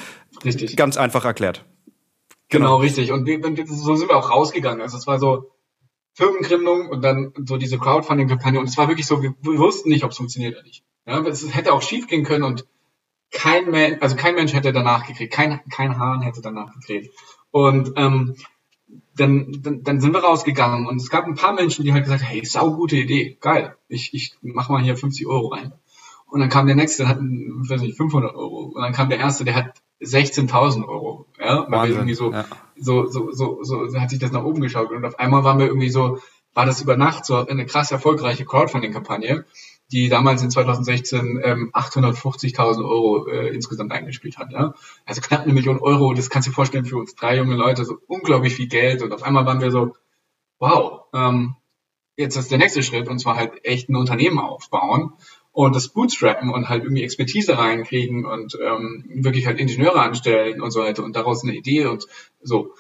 Richtig. 0.44 0.76
Ganz 0.76 0.98
einfach 0.98 1.26
erklärt. 1.26 1.66
Genau, 2.54 2.78
richtig. 2.78 3.12
Und 3.12 3.26
wir, 3.26 3.42
so 3.66 3.96
sind 3.96 4.10
wir 4.10 4.16
auch 4.16 4.30
rausgegangen. 4.30 4.82
Also 4.82 4.96
es 4.96 5.08
war 5.08 5.18
so 5.18 5.50
Firmengründung 6.14 6.88
und 6.88 7.04
dann 7.04 7.34
so 7.46 7.58
diese 7.58 7.80
Crowdfunding-Kampagne. 7.80 8.60
Und 8.60 8.70
es 8.70 8.78
war 8.78 8.88
wirklich 8.88 9.08
so, 9.08 9.24
wir, 9.24 9.34
wir 9.42 9.58
wussten 9.58 9.90
nicht, 9.90 10.04
ob 10.04 10.12
es 10.12 10.18
funktioniert 10.18 10.54
oder 10.54 10.64
nicht. 10.64 10.84
Ja, 11.08 11.20
es 11.22 11.56
hätte 11.56 11.74
auch 11.74 11.82
schief 11.82 12.06
gehen 12.08 12.24
können 12.24 12.44
und 12.44 12.68
kein 13.32 13.72
Mensch, 13.72 13.98
also 14.02 14.16
kein 14.16 14.36
Mensch 14.36 14.54
hätte 14.54 14.72
danach 14.72 15.08
gekriegt, 15.08 15.34
kein, 15.34 15.62
kein 15.72 15.98
Hahn 15.98 16.22
hätte 16.22 16.42
danach 16.42 16.72
gekriegt. 16.76 17.16
Und 17.50 17.94
ähm, 17.96 18.36
dann, 19.16 19.52
dann, 19.64 19.84
dann 19.84 20.00
sind 20.00 20.14
wir 20.14 20.24
rausgegangen 20.24 20.86
und 20.86 20.98
es 20.98 21.10
gab 21.10 21.26
ein 21.26 21.34
paar 21.34 21.54
Menschen, 21.54 21.84
die 21.84 21.92
halt 21.92 22.04
gesagt 22.04 22.22
haben, 22.22 22.30
hey, 22.30 22.46
sau 22.46 22.76
gute 22.76 22.98
Idee, 22.98 23.36
geil, 23.42 23.76
ich, 23.88 24.14
ich 24.14 24.38
mach 24.44 24.70
mal 24.70 24.84
hier 24.84 24.96
50 24.96 25.26
Euro 25.26 25.48
rein. 25.48 25.74
Und 26.28 26.40
dann 26.40 26.50
kam 26.50 26.68
der 26.68 26.76
nächste, 26.76 27.04
der 27.04 27.10
hat, 27.10 27.18
weiß 27.20 27.82
nicht, 27.82 27.98
500 27.98 28.36
Euro. 28.36 28.72
Und 28.76 28.82
dann 28.82 28.94
kam 28.94 29.10
der 29.10 29.20
erste, 29.20 29.44
der 29.44 29.56
hat 29.56 29.82
16.000 30.02 30.88
Euro. 30.88 31.26
Ja, 31.44 31.66
weil 31.70 31.90
wir 31.90 31.96
irgendwie 31.96 32.14
so, 32.14 32.32
ja. 32.32 32.46
so, 32.78 33.08
so, 33.08 33.32
so, 33.32 33.64
so, 33.64 33.88
so 33.88 34.00
hat 34.00 34.10
sich 34.10 34.20
das 34.20 34.32
nach 34.32 34.44
oben 34.44 34.62
geschaut. 34.62 34.92
Und 34.92 35.06
auf 35.06 35.20
einmal 35.20 35.44
waren 35.44 35.60
wir 35.60 35.68
irgendwie 35.68 35.90
so, 35.90 36.20
war 36.54 36.66
das 36.66 36.82
über 36.82 36.96
Nacht 36.96 37.26
so 37.26 37.36
eine 37.36 37.66
krass 37.66 37.92
erfolgreiche 37.92 38.46
Crowdfunding-Kampagne, 38.46 39.46
die 39.92 40.10
damals 40.10 40.42
in 40.42 40.52
2016 40.52 41.42
ähm, 41.44 41.72
850.000 41.74 42.84
Euro 42.88 43.28
äh, 43.28 43.50
insgesamt 43.50 43.92
eingespielt 43.92 44.38
hat. 44.38 44.52
Ja? 44.52 44.74
Also 45.06 45.22
knapp 45.22 45.42
eine 45.42 45.54
Million 45.54 45.80
Euro, 45.80 46.14
das 46.14 46.30
kannst 46.30 46.48
du 46.48 46.52
dir 46.52 46.56
vorstellen 46.56 46.86
für 46.86 46.98
uns 46.98 47.16
drei 47.16 47.38
junge 47.38 47.56
Leute, 47.56 47.84
so 47.84 47.98
unglaublich 48.08 48.56
viel 48.56 48.68
Geld. 48.68 49.02
Und 49.02 49.12
auf 49.12 49.24
einmal 49.24 49.46
waren 49.46 49.62
wir 49.62 49.72
so, 49.72 49.96
wow, 50.60 51.02
ähm, 51.14 51.56
jetzt 52.16 52.38
ist 52.38 52.52
der 52.52 52.60
nächste 52.60 52.84
Schritt, 52.84 53.10
und 53.10 53.20
zwar 53.20 53.36
halt 53.36 53.66
echt 53.66 53.90
ein 53.90 53.96
Unternehmen 53.96 54.40
aufbauen 54.40 55.14
und 55.54 55.76
das 55.76 55.88
Bootstrappen 55.90 56.50
und 56.50 56.68
halt 56.68 56.84
irgendwie 56.84 57.04
Expertise 57.04 57.58
reinkriegen 57.58 58.26
und 58.26 58.58
ähm, 58.60 59.06
wirklich 59.14 59.46
halt 59.46 59.60
Ingenieure 59.60 60.02
anstellen 60.02 60.62
und 60.62 60.72
so 60.72 60.82
weiter 60.82 61.04
und 61.04 61.16
daraus 61.16 61.44
eine 61.44 61.56
Idee 61.56 61.86
und 61.86 62.08
so. 62.42 62.74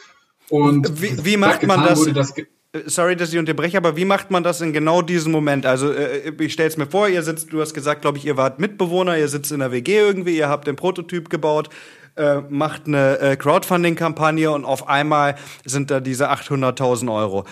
Und 0.49 1.01
wie, 1.01 1.23
wie 1.23 1.37
macht 1.37 1.63
man 1.63 1.83
das? 1.83 2.03
das 2.13 2.37
äh, 2.37 2.45
Sorry, 2.87 3.15
dass 3.15 3.31
ich 3.31 3.37
unterbreche, 3.37 3.77
aber 3.77 3.95
wie 3.95 4.05
macht 4.05 4.31
man 4.31 4.43
das 4.43 4.59
in 4.59 4.73
genau 4.73 5.03
diesem 5.03 5.31
Moment? 5.31 5.67
Also 5.67 5.91
äh, 5.91 6.33
ich 6.39 6.53
stelle 6.53 6.69
es 6.69 6.75
mir 6.75 6.87
vor, 6.87 7.07
ihr 7.07 7.21
sitzt, 7.21 7.53
du 7.53 7.61
hast 7.61 7.75
gesagt, 7.75 8.01
glaube 8.01 8.17
ich, 8.17 8.25
ihr 8.25 8.37
wart 8.37 8.59
Mitbewohner, 8.59 9.17
ihr 9.19 9.27
sitzt 9.27 9.51
in 9.51 9.59
der 9.59 9.71
WG 9.71 9.95
irgendwie, 9.95 10.35
ihr 10.35 10.49
habt 10.49 10.65
den 10.65 10.75
Prototyp 10.75 11.29
gebaut, 11.29 11.69
äh, 12.15 12.41
macht 12.49 12.87
eine 12.87 13.19
äh, 13.19 13.35
Crowdfunding-Kampagne 13.37 14.49
und 14.49 14.65
auf 14.65 14.87
einmal 14.87 15.35
sind 15.63 15.91
da 15.91 15.99
diese 15.99 16.31
800.000 16.31 17.13
Euro 17.13 17.45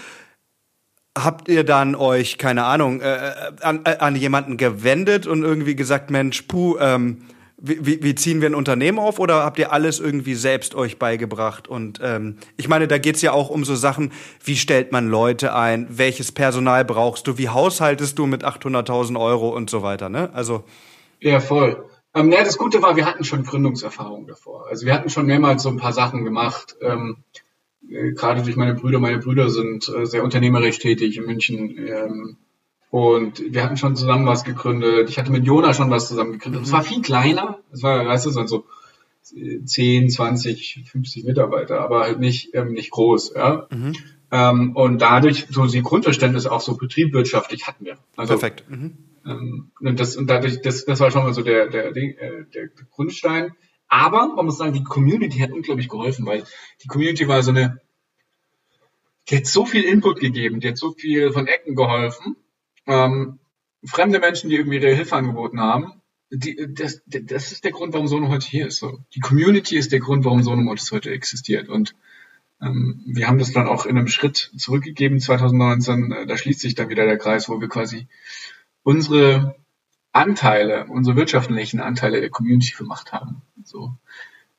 habt 1.18 1.48
ihr 1.50 1.64
dann 1.64 1.96
euch, 1.96 2.38
keine 2.38 2.64
Ahnung, 2.64 3.02
äh, 3.02 3.16
äh, 3.16 3.32
an, 3.62 3.82
äh, 3.86 3.98
an 3.98 4.16
jemanden 4.16 4.58
gewendet 4.58 5.28
und 5.28 5.44
irgendwie 5.44 5.76
gesagt, 5.76 6.10
Mensch, 6.10 6.44
puh, 6.44 6.78
ähm, 6.80 7.24
wie, 7.64 8.02
wie 8.02 8.16
ziehen 8.16 8.42
wir 8.42 8.50
ein 8.50 8.56
Unternehmen 8.56 8.98
auf 8.98 9.20
oder 9.20 9.44
habt 9.44 9.60
ihr 9.60 9.72
alles 9.72 10.00
irgendwie 10.00 10.34
selbst 10.34 10.74
euch 10.74 10.98
beigebracht? 10.98 11.68
Und 11.68 12.00
ähm, 12.02 12.38
ich 12.58 12.68
meine, 12.68 12.88
da 12.88 12.98
geht's 12.98 13.22
ja 13.22 13.34
auch 13.34 13.50
um 13.50 13.66
so 13.66 13.76
Sachen, 13.76 14.12
wie 14.44 14.56
stellt 14.56 14.92
man 14.92 15.10
Leute 15.10 15.54
ein, 15.54 15.86
welches 15.90 16.32
Personal 16.32 16.84
brauchst 16.86 17.28
du, 17.28 17.38
wie 17.38 17.50
haushaltest 17.50 18.18
du 18.18 18.26
mit 18.26 18.44
800.000 18.44 19.20
Euro 19.20 19.50
und 19.50 19.70
so 19.70 19.84
weiter, 19.84 20.10
ne? 20.10 20.32
Also 20.34 20.64
ja, 21.20 21.40
voll. 21.40 21.86
Ähm, 22.16 22.32
ja, 22.32 22.44
das 22.44 22.58
Gute 22.58 22.82
war, 22.82 22.96
wir 22.96 23.06
hatten 23.06 23.24
schon 23.24 23.44
Gründungserfahrung 23.44 24.26
davor. 24.26 24.68
Also 24.68 24.86
wir 24.86 24.94
hatten 24.94 25.10
schon 25.10 25.28
mehrmals 25.28 25.62
so 25.64 25.70
ein 25.70 25.78
paar 25.78 25.94
Sachen 25.94 26.26
gemacht. 26.26 26.76
Ähm, 26.82 27.18
äh, 27.34 27.40
gerade 27.92 28.42
durch 28.42 28.56
meine 28.56 28.74
Brüder, 28.74 29.00
meine 29.00 29.20
Brüder 29.20 29.50
sind 29.50 29.90
äh, 29.90 30.06
sehr 30.06 30.24
unternehmerisch 30.24 30.80
tätig 30.80 31.18
in 31.18 31.26
München. 31.26 31.78
Ähm, 31.78 32.38
und 32.90 33.42
wir 33.54 33.64
hatten 33.64 33.78
schon 33.78 33.96
zusammen 33.96 34.26
was 34.26 34.44
gegründet. 34.44 35.10
Ich 35.10 35.18
hatte 35.18 35.32
mit 35.32 35.46
Jona 35.46 35.74
schon 35.74 35.90
was 35.90 36.08
zusammen 36.08 36.34
gegründet. 36.34 36.64
Es 36.64 36.72
war 36.72 36.84
viel 36.84 37.02
kleiner. 37.02 37.60
Es 37.72 37.84
war, 37.84 38.06
weißt 38.06 38.26
du, 38.26 38.32
so 38.32 38.66
10, 39.22 40.10
20, 40.10 40.90
50 40.92 41.24
Mitarbeiter, 41.24 41.80
aber 41.80 42.02
halt 42.02 42.20
nicht, 42.20 42.54
ähm, 42.54 42.74
nicht 42.74 42.92
groß. 42.92 43.34
Ja? 43.36 43.68
Mhm. 43.72 43.96
Ähm, 44.32 44.76
und 44.76 45.02
dadurch, 45.02 45.48
so 45.50 45.66
die 45.66 45.82
Grundverständnis 45.82 46.46
auch 46.46 46.62
so 46.62 46.76
betriebwirtschaftlich 46.76 47.68
hatten 47.68 47.86
wir. 47.86 47.98
Also, 48.16 48.34
Perfekt. 48.34 48.70
Mhm. 48.70 48.98
Ähm, 49.26 49.72
und, 49.80 50.00
das, 50.00 50.18
und 50.18 50.30
dadurch, 50.30 50.62
das, 50.62 50.86
das 50.86 51.00
war 51.00 51.12
schon 51.12 51.24
mal 51.24 51.34
so 51.34 51.44
der, 51.44 51.68
der, 51.68 51.92
der, 51.92 52.04
äh, 52.04 52.46
der 52.54 52.70
Grundstein. 52.92 53.52
Aber 53.92 54.30
man 54.30 54.46
muss 54.46 54.58
sagen, 54.58 54.72
die 54.72 54.86
Community 54.86 55.40
hat 55.40 55.52
unglaublich 55.52 55.90
geholfen, 55.90 56.26
weil 56.26 56.46
die 56.82 56.88
Community 56.88 57.28
war 57.28 57.44
so 57.44 57.52
eine, 57.52 57.82
die 59.30 59.36
hat 59.36 59.46
so 59.46 59.66
viel 59.66 59.84
Input 59.84 60.22
gegeben, 60.22 60.62
die 60.62 60.70
hat 60.70 60.78
so 60.78 60.94
viel 60.94 61.34
von 61.34 61.46
Ecken 61.46 61.76
geholfen. 61.76 62.38
Ähm, 62.88 63.40
fremde 63.84 64.20
Menschen, 64.20 64.50
die 64.50 64.56
irgendwie 64.56 64.78
ihre 64.78 64.96
Hilfe 64.96 65.18
angeboten 65.18 65.60
haben, 65.60 66.02
die, 66.30 66.74
das, 66.74 67.02
das 67.06 67.52
ist 67.52 67.66
der 67.66 67.74
Grund, 67.74 67.94
warum 67.94 68.08
Sono 68.08 68.30
heute 68.30 68.48
hier 68.48 68.68
ist. 68.68 68.78
So. 68.78 69.00
Die 69.14 69.20
Community 69.20 69.76
ist 69.76 69.92
der 69.92 70.00
Grund, 70.00 70.24
warum 70.24 70.42
Sono 70.42 70.74
heute 70.74 71.12
existiert. 71.12 71.68
Und 71.68 71.94
ähm, 72.62 73.04
wir 73.06 73.28
haben 73.28 73.40
das 73.40 73.52
dann 73.52 73.68
auch 73.68 73.86
in 73.86 73.98
einem 73.98 74.08
Schritt 74.08 74.54
zurückgegeben 74.56 75.20
2019. 75.20 76.14
Äh, 76.14 76.26
da 76.28 76.38
schließt 76.38 76.62
sich 76.62 76.76
dann 76.76 76.88
wieder 76.88 77.06
der 77.06 77.18
Kreis, 77.18 77.50
wo 77.50 77.60
wir 77.60 77.68
quasi 77.68 78.08
unsere 78.84 79.61
Anteile, 80.14 80.86
unsere 80.88 81.16
wirtschaftlichen 81.16 81.80
Anteile 81.80 82.22
der 82.22 82.30
Community 82.30 82.76
gemacht 82.78 83.14
haben. 83.14 83.42
So 83.64 83.96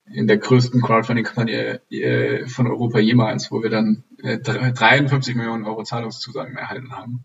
in 0.07 0.27
der 0.27 0.39
größten 0.39 0.83
Crowdfunding-Kampagne 0.83 1.81
äh, 1.91 2.47
von 2.47 2.67
Europa 2.67 2.99
jemals, 2.99 3.51
wo 3.51 3.63
wir 3.63 3.71
dann 3.71 4.05
53 4.23 5.35
äh, 5.35 5.39
Millionen 5.39 5.65
Euro 5.65 5.85
Zahlungszusagen 5.85 6.57
erhalten 6.57 6.93
haben. 6.93 7.25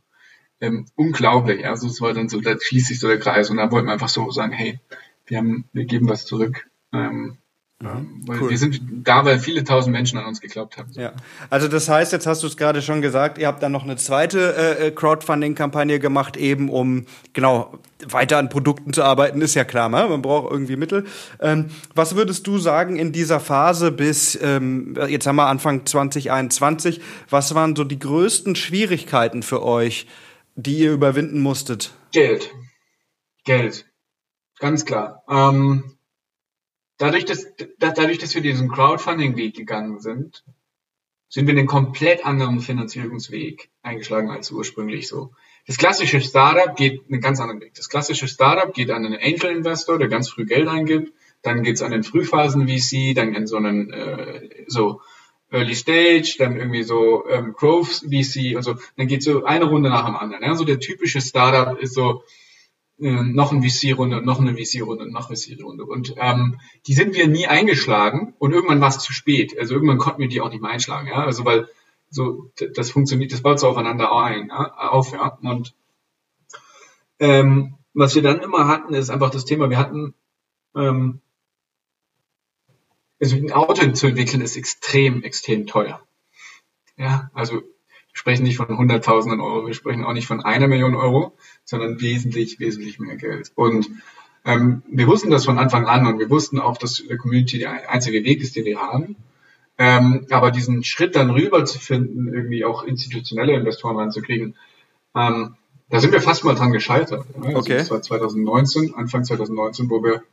Ähm, 0.59 0.85
unglaublich, 0.95 1.67
also 1.67 1.87
es 1.87 2.01
war 2.01 2.13
dann 2.13 2.29
so, 2.29 2.39
da 2.41 2.55
schließt 2.59 2.87
sich 2.87 2.99
so 2.99 3.07
der 3.07 3.19
Kreis 3.19 3.49
und 3.49 3.57
da 3.57 3.71
wollten 3.71 3.87
wir 3.87 3.93
einfach 3.93 4.09
so 4.09 4.29
sagen, 4.31 4.53
hey, 4.53 4.79
wir 5.25 5.37
haben, 5.37 5.65
wir 5.73 5.85
geben 5.85 6.09
was 6.09 6.25
zurück. 6.25 6.69
Ähm, 6.93 7.37
Mhm, 7.79 8.25
cool. 8.27 8.49
Wir 8.49 8.57
sind 8.57 8.81
da, 9.03 9.23
weil 9.23 9.37
viele 9.37 9.63
tausend 9.63 9.93
Menschen 9.93 10.17
an 10.17 10.25
uns 10.25 10.41
geglaubt 10.41 10.77
haben. 10.77 10.89
Ja, 10.93 11.13
also 11.51 11.67
das 11.67 11.87
heißt, 11.87 12.11
jetzt 12.11 12.25
hast 12.25 12.41
du 12.41 12.47
es 12.47 12.57
gerade 12.57 12.81
schon 12.81 13.03
gesagt, 13.03 13.37
ihr 13.37 13.45
habt 13.45 13.61
dann 13.61 13.71
noch 13.71 13.83
eine 13.83 13.97
zweite 13.97 14.55
äh, 14.55 14.87
äh, 14.87 14.91
Crowdfunding-Kampagne 14.91 15.99
gemacht, 15.99 16.37
eben 16.37 16.69
um 16.69 17.05
genau 17.33 17.77
weiter 18.09 18.39
an 18.39 18.49
Produkten 18.49 18.93
zu 18.93 19.03
arbeiten, 19.03 19.41
ist 19.41 19.53
ja 19.53 19.63
klar, 19.63 19.89
ne? 19.89 20.07
man 20.09 20.23
braucht 20.23 20.51
irgendwie 20.51 20.75
Mittel. 20.75 21.05
Ähm, 21.39 21.67
was 21.93 22.15
würdest 22.15 22.47
du 22.47 22.57
sagen 22.57 22.95
in 22.95 23.11
dieser 23.11 23.39
Phase 23.39 23.91
bis, 23.91 24.37
ähm, 24.41 24.97
jetzt 25.07 25.27
haben 25.27 25.35
wir 25.35 25.45
Anfang 25.45 25.85
2021, 25.85 26.99
was 27.29 27.53
waren 27.53 27.75
so 27.75 27.83
die 27.83 27.99
größten 27.99 28.55
Schwierigkeiten 28.55 29.43
für 29.43 29.61
euch, 29.61 30.07
die 30.55 30.79
ihr 30.79 30.93
überwinden 30.93 31.41
musstet? 31.41 31.91
Geld. 32.11 32.51
Geld. 33.45 33.85
Ganz 34.57 34.83
klar. 34.83 35.21
Ähm 35.29 35.96
dadurch, 36.97 37.25
dass, 37.25 37.47
dadurch, 37.79 38.17
dass 38.17 38.35
wir 38.35 38.41
diesen 38.41 38.69
Crowdfunding-Weg 38.69 39.55
gegangen 39.55 39.99
sind, 39.99 40.43
sind 41.29 41.47
wir 41.47 41.53
einen 41.53 41.67
komplett 41.67 42.25
anderen 42.25 42.59
Finanzierungsweg 42.59 43.69
eingeschlagen 43.81 44.31
als 44.31 44.51
ursprünglich 44.51 45.07
so. 45.07 45.31
Das 45.65 45.77
klassische 45.77 46.21
Startup 46.21 46.75
geht 46.75 47.01
einen 47.09 47.19
ganz 47.19 47.41
anderen 47.41 47.59
Weg. 47.59 47.73
Das 47.75 47.89
klassische 47.89 48.27
Startup 48.27 48.73
geht 48.73 48.89
an 48.89 49.05
einen 49.05 49.19
Angel-Investor, 49.21 49.99
der 49.99 50.07
ganz 50.07 50.29
früh 50.29 50.45
Geld 50.45 50.67
eingibt. 50.69 51.13
Dann 51.41 51.63
geht's 51.63 51.81
an 51.81 51.91
den 51.91 52.03
Frühphasen-VC, 52.03 53.13
dann 53.13 53.35
in 53.35 53.47
so 53.47 53.57
einen 53.57 53.91
äh, 53.91 54.65
so 54.67 55.01
Early 55.51 55.75
Stage, 55.75 56.35
dann 56.39 56.57
irgendwie 56.57 56.83
so 56.83 57.27
ähm, 57.29 57.53
Growth 57.53 58.05
VC 58.09 58.55
und 58.55 58.63
so. 58.63 58.75
Dann 58.95 59.07
geht 59.07 59.23
so 59.23 59.43
eine 59.43 59.65
Runde 59.65 59.89
nach 59.89 60.05
dem 60.05 60.15
anderen. 60.15 60.43
Ja? 60.43 60.55
So 60.55 60.63
der 60.63 60.79
typische 60.79 61.19
Startup 61.19 61.77
ist 61.77 61.93
so, 61.93 62.23
noch 62.97 63.51
eine 63.51 63.61
VC-Runde, 63.61 64.21
noch 64.21 64.39
eine 64.39 64.55
VC-Runde, 64.55 65.11
noch 65.11 65.29
eine 65.29 65.37
VC-Runde. 65.37 65.85
Und 65.85 66.15
ähm, 66.17 66.59
die 66.87 66.93
sind 66.93 67.15
wir 67.15 67.27
nie 67.27 67.47
eingeschlagen 67.47 68.33
und 68.39 68.53
irgendwann 68.53 68.81
war 68.81 68.89
es 68.89 68.99
zu 68.99 69.13
spät. 69.13 69.57
Also 69.57 69.75
irgendwann 69.75 69.99
konnten 69.99 70.21
wir 70.21 70.29
die 70.29 70.41
auch 70.41 70.49
nicht 70.49 70.61
mehr 70.61 70.71
einschlagen, 70.71 71.07
ja. 71.07 71.23
Also 71.23 71.45
weil 71.45 71.69
so 72.09 72.51
das 72.75 72.91
funktioniert, 72.91 73.31
das 73.33 73.41
baut 73.41 73.59
so 73.59 73.67
aufeinander 73.67 74.15
ein, 74.15 74.47
ja? 74.47 74.73
auf, 74.73 75.11
ja. 75.11 75.37
Und 75.41 75.75
ähm, 77.19 77.75
was 77.93 78.15
wir 78.15 78.21
dann 78.21 78.39
immer 78.39 78.67
hatten, 78.67 78.93
ist 78.93 79.09
einfach 79.09 79.29
das 79.29 79.45
Thema, 79.45 79.69
wir 79.69 79.77
hatten, 79.77 80.13
ähm, 80.75 81.21
also 83.19 83.35
ein 83.35 83.51
Auto 83.51 83.91
zu 83.91 84.07
entwickeln 84.07 84.41
ist 84.41 84.57
extrem, 84.57 85.23
extrem 85.23 85.67
teuer. 85.67 86.01
Ja, 86.97 87.29
also 87.33 87.61
sprechen 88.17 88.43
nicht 88.43 88.57
von 88.57 88.75
Hunderttausenden 88.77 89.39
Euro, 89.39 89.67
wir 89.67 89.73
sprechen 89.75 90.03
auch 90.03 90.13
nicht 90.13 90.27
von 90.27 90.43
einer 90.43 90.67
Million 90.67 90.95
Euro, 90.95 91.33
sondern 91.63 92.01
wesentlich, 92.01 92.59
wesentlich 92.59 92.99
mehr 92.99 93.15
Geld. 93.15 93.51
Und 93.55 93.89
ähm, 94.43 94.81
wir 94.89 95.07
wussten 95.07 95.29
das 95.29 95.45
von 95.45 95.59
Anfang 95.59 95.85
an 95.85 96.07
und 96.07 96.19
wir 96.19 96.29
wussten 96.29 96.59
auch, 96.59 96.77
dass 96.77 97.03
der 97.07 97.17
Community 97.17 97.59
der 97.59 97.91
einzige 97.91 98.23
Weg 98.23 98.41
ist, 98.41 98.55
den 98.55 98.65
wir 98.65 98.79
haben. 98.79 99.15
Ähm, 99.77 100.25
aber 100.31 100.49
diesen 100.49 100.83
Schritt 100.83 101.15
dann 101.15 101.29
rüber 101.29 101.63
zu 101.65 101.77
finden, 101.77 102.33
irgendwie 102.33 102.65
auch 102.65 102.83
institutionelle 102.83 103.53
Investoren 103.53 103.97
ranzukriegen, 103.97 104.55
ähm, 105.15 105.55
da 105.89 105.99
sind 105.99 106.11
wir 106.11 106.21
fast 106.21 106.43
mal 106.43 106.55
dran 106.55 106.71
gescheitert. 106.71 107.25
Also 107.39 107.57
okay. 107.57 107.77
Das 107.77 107.91
war 107.91 108.01
2019, 108.01 108.95
Anfang 108.95 109.23
2019, 109.23 109.89
wo 109.91 110.03
wir 110.03 110.23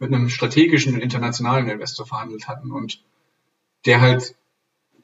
mit 0.00 0.12
einem 0.12 0.28
strategischen 0.28 1.00
internationalen 1.00 1.68
Investor 1.68 2.04
verhandelt 2.04 2.48
hatten 2.48 2.72
und 2.72 3.00
der 3.86 4.00
halt 4.00 4.34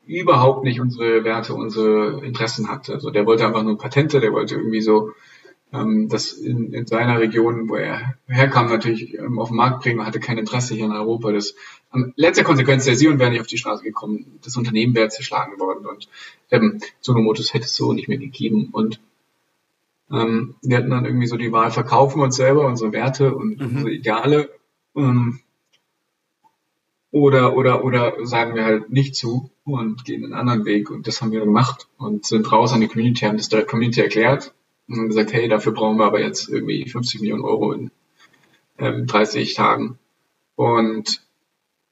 überhaupt 0.07 0.65
nicht 0.65 0.81
unsere 0.81 1.25
Werte, 1.25 1.55
unsere 1.55 2.25
Interessen 2.25 2.69
hatte. 2.69 2.95
Also 2.95 3.11
der 3.11 3.27
wollte 3.27 3.47
einfach 3.47 3.63
nur 3.63 3.79
Patente, 3.79 4.21
der 4.21 4.33
wollte 4.33 4.57
irgendwie 4.57 4.81
so 4.81 5.13
ähm, 5.73 6.09
das 6.09 6.33
in, 6.33 6.73
in 6.73 6.87
seiner 6.87 7.19
Region, 7.19 7.69
wo 7.69 7.77
er 7.77 8.15
herkam, 8.27 8.69
natürlich 8.69 9.15
ähm, 9.15 9.39
auf 9.39 9.49
den 9.49 9.57
Markt 9.57 9.83
bringen, 9.83 10.07
hatte 10.07 10.21
kein 10.21 10.39
Interesse 10.39 10.75
hier 10.75 10.85
in 10.85 10.93
Europa. 10.93 11.33
Das 11.33 11.55
ähm, 11.93 12.13
letzte 12.17 12.45
Konsequenz 12.45 12.85
der 12.85 12.97
Sion 12.97 13.19
wäre 13.19 13.31
nicht 13.31 13.41
auf 13.41 13.47
die 13.47 13.59
Straße 13.59 13.83
gekommen. 13.83 14.39
Das 14.45 14.57
Unternehmen 14.57 14.95
wäre 14.95 15.09
zerschlagen 15.09 15.59
worden 15.59 15.87
und 15.87 16.09
ähm, 16.51 16.81
Sonomotus 17.01 17.55
hätte 17.55 17.65
es 17.65 17.75
so 17.75 17.93
nicht 17.93 18.09
mehr 18.09 18.19
gegeben. 18.19 18.69
Und 18.73 19.01
ähm, 20.11 20.55
wir 20.63 20.79
hatten 20.79 20.91
dann 20.91 21.07
irgendwie 21.07 21.27
so 21.27 21.37
die 21.37 21.53
Wahl, 21.53 21.71
verkaufen 21.71 22.21
wir 22.21 22.25
uns 22.25 22.37
selber, 22.37 22.67
unsere 22.67 22.93
Werte 22.93 23.35
und 23.35 23.59
mhm. 23.59 23.77
unsere 23.77 23.91
Ideale. 23.91 24.51
Ähm, 24.97 25.41
oder, 27.15 27.57
oder, 27.57 27.85
oder 27.85 28.27
sagen 28.27 28.57
wir 28.57 28.65
halt 28.65 28.91
nicht 28.91 29.15
zu 29.15 29.49
und 29.63 30.05
gehen 30.05 30.25
einen 30.25 30.33
anderen 30.33 30.65
Weg. 30.65 30.91
Und 30.91 31.07
das 31.07 31.23
haben 31.23 31.31
wir 31.31 31.45
gemacht 31.45 31.87
und 31.97 32.27
sind 32.27 32.51
raus 32.51 32.73
an 32.73 32.81
die 32.81 32.89
Community, 32.89 33.25
haben 33.25 33.37
das 33.37 33.49
der 33.49 33.65
Community 33.65 34.01
erklärt 34.01 34.53
und 34.89 34.99
haben 34.99 35.09
gesagt, 35.09 35.33
hey, 35.33 35.49
dafür 35.49 35.71
brauchen 35.71 35.97
wir 35.97 36.07
aber 36.07 36.21
jetzt 36.21 36.49
irgendwie 36.49 36.89
50 36.89 37.21
Millionen 37.21 37.45
Euro 37.45 37.73
in 37.73 37.93
ähm, 38.79 39.07
30 39.07 39.55
Tagen. 39.55 39.97
Und 40.57 41.23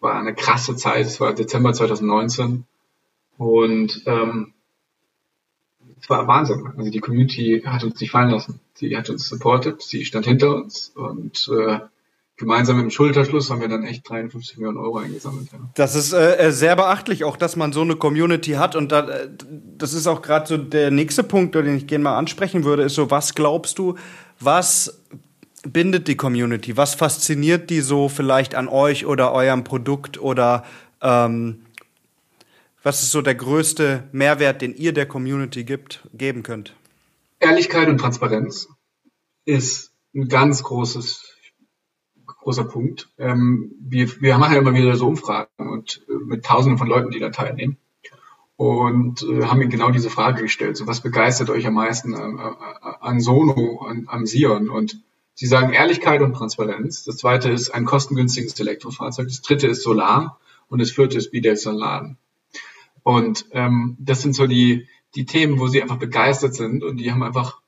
war 0.01 0.19
eine 0.19 0.35
krasse 0.35 0.75
Zeit. 0.75 1.07
Es 1.07 1.21
war 1.21 1.33
Dezember 1.33 1.73
2019 1.73 2.65
und 3.39 4.03
ähm, 4.07 4.55
es 6.01 6.11
war 6.11 6.27
Wahnsinn. 6.27 6.67
Also 6.77 6.91
die 6.91 6.99
Community 6.99 7.63
hat 7.65 7.85
uns 7.85 8.01
nicht 8.01 8.11
fallen 8.11 8.31
lassen. 8.31 8.59
Sie 8.75 8.97
hat 8.97 9.09
uns 9.09 9.29
supported, 9.29 9.83
sie 9.83 10.05
stand 10.05 10.27
hinter 10.27 10.57
uns 10.57 10.89
und 10.97 11.49
äh, 11.57 11.79
gemeinsam 12.37 12.81
im 12.81 12.91
Schulterschluss 12.91 13.51
haben 13.51 13.61
wir 13.61 13.69
dann 13.69 13.85
echt 13.85 14.09
53 14.09 14.59
Millionen 14.59 14.79
Euro 14.79 14.99
eingesammelt. 14.99 15.49
Ja. 15.53 15.59
Das 15.75 15.95
ist 15.95 16.13
äh, 16.13 16.51
sehr 16.51 16.77
beachtlich, 16.77 17.25
auch 17.25 17.37
dass 17.37 17.57
man 17.57 17.73
so 17.73 17.83
eine 17.83 17.97
Community 17.97 18.53
hat. 18.53 18.75
Und 18.75 18.93
da, 18.93 19.09
äh, 19.09 19.29
das 19.79 19.93
ist 19.93 20.07
auch 20.07 20.23
gerade 20.23 20.47
so 20.47 20.57
der 20.57 20.91
nächste 20.91 21.23
Punkt, 21.23 21.55
den 21.55 21.77
ich 21.77 21.87
gerne 21.87 22.05
mal 22.05 22.17
ansprechen 22.17 22.65
würde, 22.65 22.85
ist 22.85 22.95
so, 22.95 23.11
was 23.11 23.35
glaubst 23.35 23.79
du, 23.79 23.97
was 24.41 25.03
bindet 25.63 26.09
die 26.09 26.17
Community? 26.17 26.77
Was 26.77 26.95
fasziniert 26.95 27.71
die 27.71 27.81
so 27.81 28.09
vielleicht 28.09 28.55
an 28.55 28.69
euch 28.69 29.07
oder 29.07 29.33
eurem 29.33 29.65
Produkt 29.65 30.21
oder 30.21 30.65
ähm, 31.01 31.63
was 32.83 33.03
ist 33.03 33.13
so 33.13 33.23
der 33.23 33.35
größte 33.35 34.09
Mehrwert, 34.13 34.61
den 34.63 34.75
ihr 34.75 34.93
der 34.93 35.07
Community 35.07 35.65
gibt, 35.65 36.07
geben 36.15 36.43
könnt? 36.43 36.75
Ehrlichkeit 37.39 37.89
und 37.89 37.99
Transparenz 37.99 38.69
ist 39.45 39.93
ein 40.15 40.29
ganz 40.29 40.63
großes, 40.63 41.32
großer 42.43 42.65
Punkt. 42.65 43.09
Ähm, 43.19 43.73
wir, 43.81 44.09
wir 44.21 44.39
machen 44.39 44.55
ja 44.55 44.61
immer 44.61 44.75
wieder 44.75 44.97
so 44.97 45.07
Umfragen 45.07 45.49
und 45.57 46.03
äh, 46.09 46.13
mit 46.25 46.45
Tausenden 46.45 46.79
von 46.79 46.89
Leuten, 46.89 47.11
die 47.11 47.21
da 47.21 47.31
teilnehmen. 47.31 47.77
Und 48.57 49.23
äh, 49.23 49.45
haben 49.45 49.61
ihnen 49.61 49.71
genau 49.71 49.91
diese 49.91 50.11
Frage 50.11 50.43
gestellt. 50.43 50.77
So, 50.77 50.87
was 50.87 51.01
begeistert 51.01 51.51
euch 51.51 51.67
am 51.67 51.75
meisten 51.75 52.15
an, 52.15 52.39
an 52.39 53.21
Sono, 53.21 53.85
an, 53.89 54.05
am 54.09 54.27
Sion? 54.27 54.69
Und 54.69 55.01
sie 55.35 55.47
sagen 55.47 55.73
Ehrlichkeit 55.73 56.21
und 56.21 56.35
Transparenz. 56.35 57.05
Das 57.05 57.17
zweite 57.17 57.51
ist 57.51 57.71
ein 57.71 57.85
kostengünstiges 57.85 58.59
Elektrofahrzeug. 58.61 59.29
Das 59.29 59.43
dritte 59.43 59.67
ist 59.67 59.83
Solar. 59.83 60.39
Und 60.69 60.81
das 60.81 60.91
vierte 60.91 61.19
ist 61.19 61.31
Bidirektionalladen. 61.31 62.19
Und 63.03 63.47
ähm, 63.53 63.97
das 63.99 64.23
sind 64.23 64.35
so 64.35 64.47
die, 64.47 64.87
die 65.15 65.27
Themen, 65.27 65.59
wo 65.59 65.67
sie 65.67 65.83
einfach 65.83 65.99
begeistert 65.99 66.55
sind 66.55 66.83
und 66.83 66.97
die 66.99 67.11
haben 67.11 67.23
einfach, 67.23 67.61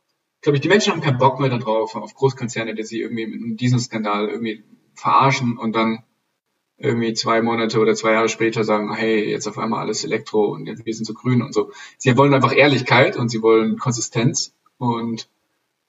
glaube 0.44 0.58
ich, 0.58 0.60
die 0.60 0.68
Menschen 0.68 0.92
haben 0.92 1.00
keinen 1.00 1.18
Bock 1.18 1.40
mehr 1.40 1.48
darauf, 1.48 1.96
auf 1.96 2.14
Großkonzerne, 2.14 2.74
die 2.74 2.84
sie 2.84 3.00
irgendwie 3.00 3.26
mit 3.26 3.60
diesem 3.60 3.78
Skandal 3.78 4.28
irgendwie 4.28 4.62
verarschen 4.94 5.56
und 5.56 5.74
dann 5.74 6.04
irgendwie 6.76 7.14
zwei 7.14 7.40
Monate 7.40 7.80
oder 7.80 7.94
zwei 7.94 8.12
Jahre 8.12 8.28
später 8.28 8.62
sagen, 8.62 8.94
hey, 8.94 9.24
jetzt 9.28 9.48
auf 9.48 9.58
einmal 9.58 9.80
alles 9.80 10.04
Elektro 10.04 10.52
und 10.52 10.66
wir 10.66 10.94
sind 10.94 11.06
so 11.06 11.14
grün 11.14 11.40
und 11.40 11.54
so. 11.54 11.72
Sie 11.96 12.16
wollen 12.16 12.34
einfach 12.34 12.54
Ehrlichkeit 12.54 13.16
und 13.16 13.30
sie 13.30 13.40
wollen 13.40 13.78
Konsistenz 13.78 14.54
und 14.76 15.28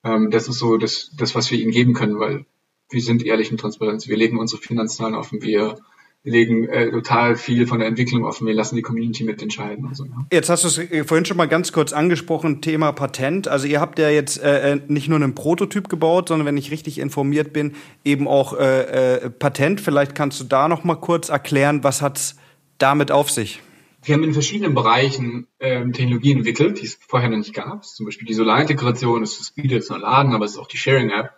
ähm, 0.05 0.31
das 0.31 0.47
ist 0.47 0.59
so 0.59 0.77
das, 0.77 1.11
das, 1.17 1.35
was 1.35 1.51
wir 1.51 1.59
ihnen 1.59 1.71
geben 1.71 1.93
können, 1.93 2.19
weil 2.19 2.45
wir 2.89 3.01
sind 3.01 3.25
ehrlich 3.25 3.51
und 3.51 3.59
transparent. 3.59 4.07
Wir 4.07 4.17
legen 4.17 4.39
unsere 4.39 4.61
Finanzzahlen 4.61 5.15
offen, 5.15 5.41
wir 5.41 5.79
wir 6.25 6.31
legen 6.31 6.67
äh, 6.67 6.89
total 6.89 7.35
viel 7.35 7.67
von 7.67 7.77
der 7.77 7.87
Entwicklung 7.87 8.25
offen. 8.25 8.47
Wir 8.47 8.55
lassen 8.55 8.75
die 8.75 8.81
Community 8.81 9.23
mitentscheiden 9.23 9.85
und 9.85 9.95
so. 9.95 10.05
Ja. 10.05 10.25
Jetzt 10.31 10.49
hast 10.49 10.63
du 10.63 10.67
es 10.67 10.77
äh, 10.79 11.03
vorhin 11.03 11.23
schon 11.23 11.37
mal 11.37 11.47
ganz 11.47 11.71
kurz 11.71 11.93
angesprochen, 11.93 12.61
Thema 12.61 12.91
Patent. 12.93 13.47
Also 13.47 13.67
ihr 13.67 13.79
habt 13.79 13.99
ja 13.99 14.09
jetzt 14.09 14.41
äh, 14.41 14.71
äh, 14.71 14.81
nicht 14.87 15.07
nur 15.07 15.19
einen 15.19 15.35
Prototyp 15.35 15.87
gebaut, 15.87 16.29
sondern 16.29 16.47
wenn 16.47 16.57
ich 16.57 16.71
richtig 16.71 16.97
informiert 16.97 17.53
bin, 17.53 17.75
eben 18.03 18.27
auch 18.27 18.57
äh, 18.57 19.25
äh, 19.25 19.29
Patent. 19.29 19.79
Vielleicht 19.79 20.15
kannst 20.15 20.39
du 20.39 20.45
da 20.45 20.67
noch 20.67 20.83
mal 20.83 20.95
kurz 20.95 21.29
erklären, 21.29 21.83
was 21.83 22.01
hat's 22.01 22.37
damit 22.79 23.11
auf 23.11 23.29
sich? 23.29 23.61
Wir 24.01 24.15
haben 24.15 24.23
in 24.23 24.33
verschiedenen 24.33 24.73
Bereichen 24.73 25.45
ähm, 25.59 25.93
Technologien 25.93 26.39
entwickelt, 26.39 26.81
die 26.81 26.87
es 26.87 26.97
vorher 27.07 27.29
noch 27.29 27.37
nicht 27.37 27.53
gab. 27.53 27.85
Zum 27.85 28.07
Beispiel 28.07 28.27
die 28.27 28.33
Solarintegration, 28.33 29.21
das 29.21 29.39
ist 29.39 29.49
Speed 29.49 29.89
noch 29.91 29.99
Laden, 29.99 30.33
aber 30.33 30.45
es 30.45 30.53
ist 30.53 30.57
auch 30.57 30.67
die 30.67 30.77
Sharing-App. 30.77 31.29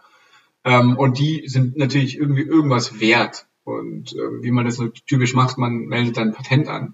Ähm, 0.63 0.97
und 0.97 1.19
die 1.19 1.43
sind 1.47 1.75
natürlich 1.75 2.17
irgendwie 2.17 2.43
irgendwas 2.43 3.01
wert. 3.01 3.47
Und 3.67 4.13
äh, 4.13 4.43
wie 4.43 4.51
man 4.51 4.63
das 4.63 4.77
so 4.77 4.87
typisch 4.87 5.33
macht, 5.33 5.57
man 5.57 5.73
meldet 5.87 6.15
dann 6.15 6.29
ein 6.29 6.33
Patent 6.33 6.69
an. 6.69 6.93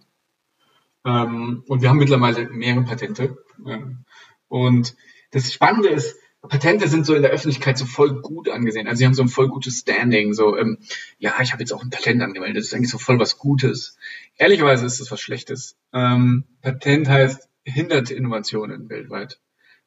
Ähm, 1.05 1.63
und 1.67 1.83
wir 1.83 1.89
haben 1.89 1.99
mittlerweile 1.99 2.49
mehrere 2.49 2.83
Patente. 2.83 3.37
Ähm, 3.63 4.05
und 4.47 4.95
das 5.29 5.53
Spannende 5.53 5.89
ist, 5.89 6.17
Patente 6.41 6.87
sind 6.87 7.05
so 7.05 7.13
in 7.13 7.21
der 7.21 7.29
Öffentlichkeit 7.29 7.77
so 7.77 7.85
voll 7.85 8.19
gut 8.21 8.49
angesehen. 8.49 8.87
Also 8.87 8.97
sie 8.97 9.05
haben 9.05 9.13
so 9.13 9.21
ein 9.21 9.29
voll 9.29 9.49
gutes 9.49 9.81
Standing. 9.81 10.33
So, 10.33 10.57
ähm, 10.57 10.79
ja, 11.19 11.35
ich 11.43 11.51
habe 11.51 11.61
jetzt 11.61 11.73
auch 11.73 11.83
ein 11.83 11.91
Patent 11.91 12.23
angemeldet. 12.23 12.57
Das 12.57 12.65
ist 12.65 12.73
eigentlich 12.73 12.89
so 12.89 12.97
voll 12.97 13.19
was 13.19 13.37
Gutes. 13.37 13.95
Ehrlicherweise 14.37 14.87
ist 14.87 14.99
das 14.99 15.11
was 15.11 15.21
Schlechtes. 15.21 15.77
Ähm, 15.93 16.45
Patent 16.63 17.07
heißt 17.07 17.49
hindert 17.65 18.09
Innovationen 18.09 18.89
weltweit. 18.89 19.39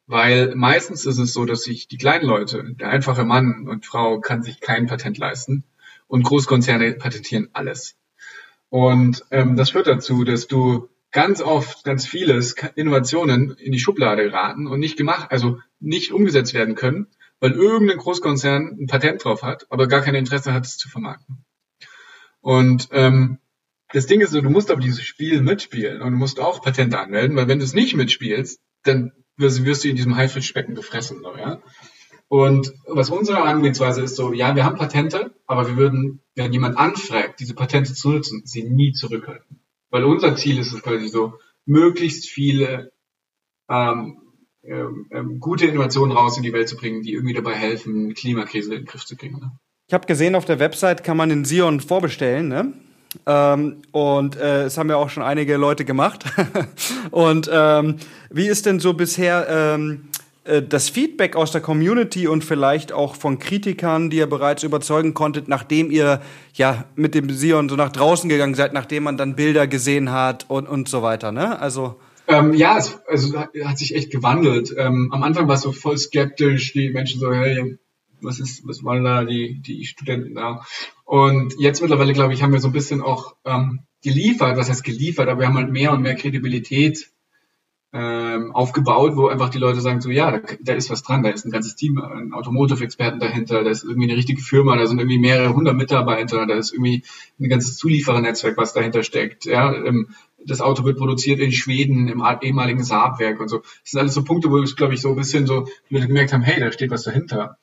Weil 0.05 0.55
meistens 0.55 1.05
ist 1.05 1.17
es 1.17 1.33
so, 1.33 1.43
dass 1.43 1.63
sich 1.63 1.89
die 1.89 1.97
kleinen 1.97 2.25
Leute, 2.25 2.63
der 2.79 2.91
einfache 2.91 3.25
Mann 3.25 3.67
und 3.67 3.85
Frau 3.85 4.21
kann 4.21 4.41
sich 4.41 4.61
kein 4.61 4.87
Patent 4.87 5.17
leisten 5.17 5.65
und 6.07 6.23
Großkonzerne 6.23 6.93
patentieren 6.93 7.49
alles. 7.53 7.95
Und 8.69 9.23
ähm, 9.31 9.55
das 9.55 9.71
führt 9.71 9.87
dazu, 9.87 10.23
dass 10.23 10.47
du 10.47 10.89
ganz 11.11 11.41
oft 11.41 11.83
ganz 11.83 12.05
vieles 12.05 12.55
Innovationen 12.75 13.51
in 13.51 13.71
die 13.71 13.79
Schublade 13.79 14.23
geraten 14.23 14.67
und 14.67 14.79
nicht 14.79 14.97
gemacht, 14.97 15.31
also 15.31 15.59
nicht 15.79 16.11
umgesetzt 16.11 16.53
werden 16.53 16.75
können, 16.75 17.07
weil 17.39 17.53
irgendein 17.53 17.97
Großkonzern 17.97 18.77
ein 18.79 18.87
Patent 18.87 19.23
drauf 19.23 19.43
hat, 19.43 19.67
aber 19.69 19.87
gar 19.87 20.01
kein 20.01 20.15
Interesse 20.15 20.53
hat, 20.53 20.65
es 20.65 20.77
zu 20.77 20.89
vermarkten. 20.89 21.45
Und 22.41 22.89
ähm, 22.91 23.39
das 23.93 24.05
Ding 24.05 24.21
ist 24.21 24.31
so, 24.31 24.41
du 24.41 24.49
musst 24.49 24.69
aber 24.69 24.81
dieses 24.81 25.03
Spiel 25.03 25.41
mitspielen 25.41 26.01
und 26.01 26.11
du 26.11 26.17
musst 26.17 26.39
auch 26.39 26.61
Patente 26.61 26.99
anmelden, 26.99 27.37
weil 27.37 27.47
wenn 27.47 27.59
du 27.59 27.65
es 27.65 27.73
nicht 27.73 27.95
mitspielst, 27.95 28.59
dann 28.83 29.13
wirst, 29.37 29.63
wirst 29.65 29.83
du 29.83 29.89
in 29.89 29.95
diesem 29.95 30.17
Haifischbecken 30.17 30.75
gefressen. 30.75 31.21
So, 31.21 31.37
ja? 31.37 31.61
Und 32.29 32.73
was 32.85 33.09
unsere 33.09 33.41
Angehensweise 33.41 34.01
ist 34.01 34.15
so, 34.15 34.33
ja, 34.33 34.55
wir 34.55 34.65
haben 34.65 34.77
Patente, 34.77 35.31
aber 35.45 35.67
wir 35.67 35.77
würden, 35.77 36.21
wenn 36.35 36.51
jemand 36.51 36.77
anfragt, 36.77 37.39
diese 37.39 37.55
Patente 37.55 37.93
zu 37.93 38.11
nutzen, 38.11 38.41
sie 38.45 38.63
nie 38.63 38.91
zurückhalten. 38.91 39.61
Weil 39.89 40.03
unser 40.03 40.35
Ziel 40.35 40.59
ist 40.59 40.73
es 40.73 40.81
quasi 40.81 41.07
so, 41.07 41.35
möglichst 41.65 42.27
viele 42.27 42.91
ähm, 43.69 44.17
ähm, 44.63 45.07
ähm, 45.11 45.39
gute 45.39 45.65
Innovationen 45.65 46.15
raus 46.15 46.35
in 46.35 46.43
die 46.43 46.51
Welt 46.51 46.67
zu 46.67 46.75
bringen, 46.75 47.01
die 47.01 47.13
irgendwie 47.13 47.33
dabei 47.33 47.53
helfen, 47.53 48.13
Klimakrise 48.13 48.73
in 48.73 48.81
den 48.81 48.85
Griff 48.85 49.05
zu 49.05 49.15
kriegen. 49.15 49.39
Ne? 49.39 49.51
Ich 49.87 49.93
habe 49.93 50.07
gesehen, 50.07 50.35
auf 50.35 50.43
der 50.43 50.59
Website 50.59 51.05
kann 51.05 51.15
man 51.15 51.29
den 51.29 51.45
Sion 51.45 51.79
vorbestellen, 51.79 52.49
ne? 52.49 52.73
Ähm, 53.25 53.81
und 53.91 54.35
äh, 54.35 54.65
es 54.65 54.77
haben 54.77 54.89
ja 54.89 54.97
auch 54.97 55.09
schon 55.09 55.23
einige 55.23 55.55
Leute 55.55 55.85
gemacht. 55.85 56.25
und 57.11 57.49
ähm, 57.51 57.95
wie 58.29 58.47
ist 58.47 58.65
denn 58.65 58.81
so 58.81 58.93
bisher 58.93 59.47
ähm, 59.49 60.09
äh, 60.11 60.16
das 60.67 60.89
Feedback 60.89 61.35
aus 61.35 61.51
der 61.51 61.61
Community 61.61 62.27
und 62.27 62.43
vielleicht 62.43 62.91
auch 62.91 63.15
von 63.15 63.39
Kritikern, 63.39 64.09
die 64.09 64.17
ihr 64.17 64.27
bereits 64.27 64.63
überzeugen 64.63 65.13
konntet, 65.13 65.47
nachdem 65.47 65.91
ihr 65.91 66.21
ja 66.53 66.85
mit 66.95 67.15
dem 67.15 67.29
Sion 67.29 67.69
so 67.69 67.75
nach 67.75 67.91
draußen 67.91 68.29
gegangen 68.29 68.55
seid, 68.55 68.73
nachdem 68.73 69.03
man 69.03 69.17
dann 69.17 69.35
Bilder 69.35 69.67
gesehen 69.67 70.11
hat 70.11 70.45
und, 70.49 70.67
und 70.67 70.87
so 70.87 71.01
weiter, 71.01 71.31
ne? 71.31 71.59
Also. 71.59 71.99
Ähm, 72.27 72.53
ja, 72.53 72.77
es 72.77 72.99
also, 73.07 73.37
hat 73.37 73.77
sich 73.77 73.95
echt 73.95 74.11
gewandelt. 74.11 74.73
Ähm, 74.77 75.09
am 75.13 75.23
Anfang 75.23 75.47
war 75.47 75.55
es 75.55 75.61
so 75.61 75.71
voll 75.71 75.97
skeptisch, 75.97 76.73
die 76.73 76.89
Menschen 76.89 77.19
so, 77.19 77.31
hey, 77.31 77.77
was 78.21 78.39
ist, 78.39 78.67
was 78.67 78.83
wollen 78.83 79.03
da 79.03 79.23
die, 79.23 79.61
die 79.61 79.85
Studenten 79.85 80.35
da? 80.35 80.65
Und 81.05 81.55
jetzt 81.59 81.81
mittlerweile, 81.81 82.13
glaube 82.13 82.33
ich, 82.33 82.41
haben 82.41 82.51
wir 82.51 82.59
so 82.59 82.67
ein 82.67 82.73
bisschen 82.73 83.01
auch 83.01 83.35
ähm, 83.45 83.81
geliefert, 84.03 84.57
was 84.57 84.69
heißt 84.69 84.83
geliefert, 84.83 85.29
aber 85.29 85.41
wir 85.41 85.47
haben 85.47 85.57
halt 85.57 85.71
mehr 85.71 85.91
und 85.93 86.01
mehr 86.01 86.15
Kredibilität 86.15 87.11
ähm, 87.99 88.51
aufgebaut, 88.51 89.15
wo 89.15 89.27
einfach 89.27 89.49
die 89.49 89.57
Leute 89.57 89.81
sagen 89.81 90.01
so, 90.01 90.11
ja, 90.11 90.29
da, 90.29 90.41
da 90.61 90.73
ist 90.73 90.91
was 90.91 91.01
dran, 91.01 91.23
da 91.23 91.29
ist 91.29 91.45
ein 91.45 91.51
ganzes 91.51 91.75
Team, 91.75 91.97
ein 91.97 92.31
Automotive-Experten 92.31 93.19
dahinter, 93.19 93.63
da 93.63 93.71
ist 93.71 93.83
irgendwie 93.83 94.07
eine 94.07 94.17
richtige 94.17 94.41
Firma, 94.41 94.77
da 94.77 94.85
sind 94.85 94.99
irgendwie 94.99 95.17
mehrere 95.17 95.55
hundert 95.55 95.75
Mitarbeiter, 95.75 96.45
da 96.45 96.53
ist 96.53 96.73
irgendwie 96.73 97.03
ein 97.39 97.49
ganzes 97.49 97.77
Zulieferernetzwerk, 97.77 98.55
was 98.55 98.73
dahinter 98.73 99.01
steckt. 99.01 99.45
Ja, 99.45 99.73
ähm, 99.73 100.09
das 100.45 100.61
Auto 100.61 100.85
wird 100.85 100.99
produziert 100.99 101.39
in 101.39 101.51
Schweden 101.51 102.07
im 102.07 102.23
ehemaligen 102.41 102.83
Saabwerk 102.83 103.39
und 103.39 103.47
so. 103.47 103.57
Das 103.57 103.91
sind 103.91 103.99
alles 103.99 104.13
so 104.13 104.23
Punkte, 104.23 104.51
wo 104.51 104.61
ich, 104.61 104.75
glaube 104.75 104.93
ich, 104.93 105.01
so 105.01 105.09
ein 105.09 105.15
bisschen 105.15 105.47
so 105.47 105.67
die 105.89 105.95
Leute 105.95 106.07
gemerkt 106.07 106.33
haben, 106.33 106.43
hey, 106.43 106.59
da 106.59 106.71
steht 106.71 106.91
was 106.91 107.03
dahinter. 107.03 107.57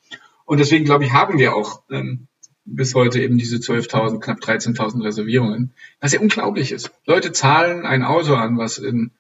Und 0.47 0.59
deswegen, 0.59 0.85
glaube 0.85 1.05
ich, 1.05 1.13
haben 1.13 1.39
wir 1.39 1.55
auch 1.55 1.83
ähm, 1.91 2.27
bis 2.65 2.97
heute 2.97 3.23
eben 3.23 3.39
diese 3.39 3.59
12.000, 3.59 4.19
knapp 4.19 4.41
13.000 4.41 5.05
Reservierungen, 5.05 5.75
was 6.01 6.13
ja 6.13 6.21
unglaublich 6.21 6.73
ist. 6.73 6.91
Leute 7.07 7.31
zahlen 7.31 7.87
ein 7.87 8.03
Auto 8.03 8.35
an, 8.35 8.59
was 8.59 8.79
in 8.79 9.13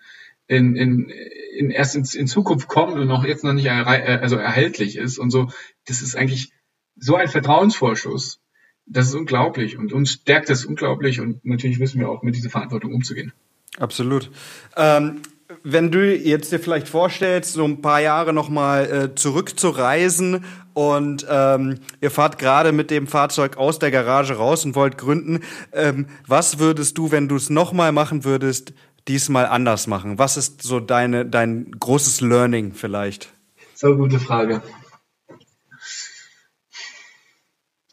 in, 0.47 0.77
in, 0.77 1.11
in 1.57 1.71
erst 1.71 1.97
in, 1.97 2.05
in 2.05 2.27
Zukunft 2.27 2.69
kommt 2.69 2.95
und 2.95 3.07
noch 3.07 3.25
jetzt 3.25 3.45
noch 3.45 3.53
nicht 3.53 3.67
er, 3.67 3.87
also 3.87 4.37
erhältlich 4.37 4.97
ist 4.97 5.19
und 5.19 5.31
so, 5.31 5.49
das 5.87 6.03
ist 6.03 6.17
eigentlich 6.17 6.53
so 6.97 7.17
ein 7.17 7.29
Vertrauensvorschuss. 7.29 8.41
Das 8.87 9.09
ist 9.09 9.15
unglaublich 9.15 9.79
und 9.79 9.95
uns 9.95 10.13
stärkt 10.13 10.51
das 10.51 10.67
unglaublich 10.67 11.21
und 11.21 11.45
natürlich 11.45 11.79
wissen 11.81 12.01
wir 12.01 12.11
auch, 12.11 12.23
mit 12.23 12.37
dieser 12.37 12.51
Verantwortung 12.51 12.93
umzugehen. 12.93 13.33
Absolut. 13.79 14.31
Ähm, 14.77 15.23
wenn 15.63 15.91
du 15.91 16.15
jetzt 16.15 16.53
dir 16.53 16.59
vielleicht 16.59 16.89
vorstellst, 16.89 17.55
so 17.55 17.65
ein 17.65 17.81
paar 17.81 18.01
Jahre 18.01 18.33
nochmal 18.33 18.85
äh, 18.85 19.15
zurückzureisen 19.15 20.45
und 20.75 21.27
ähm, 21.31 21.81
ihr 22.01 22.11
fahrt 22.11 22.39
gerade 22.39 22.73
mit 22.73 22.91
dem 22.91 23.07
Fahrzeug 23.07 23.57
aus 23.57 23.79
der 23.79 23.91
Garage 23.91 24.35
raus 24.35 24.65
und 24.65 24.75
wollt 24.75 24.99
gründen, 24.99 25.41
ähm, 25.73 26.07
was 26.27 26.59
würdest 26.59 26.99
du, 26.99 27.11
wenn 27.11 27.29
du 27.29 27.37
es 27.37 27.51
nochmal 27.51 27.93
machen 27.93 28.25
würdest, 28.25 28.75
diesmal 29.09 29.47
anders 29.47 29.87
machen? 29.87 30.19
Was 30.19 30.37
ist 30.37 30.63
so 30.63 30.81
deine, 30.81 31.27
dein 31.27 31.71
großes 31.73 32.21
Learning 32.21 32.73
vielleicht? 32.73 33.33
So 33.75 33.97
gute 33.97 34.21
Frage. 34.21 34.63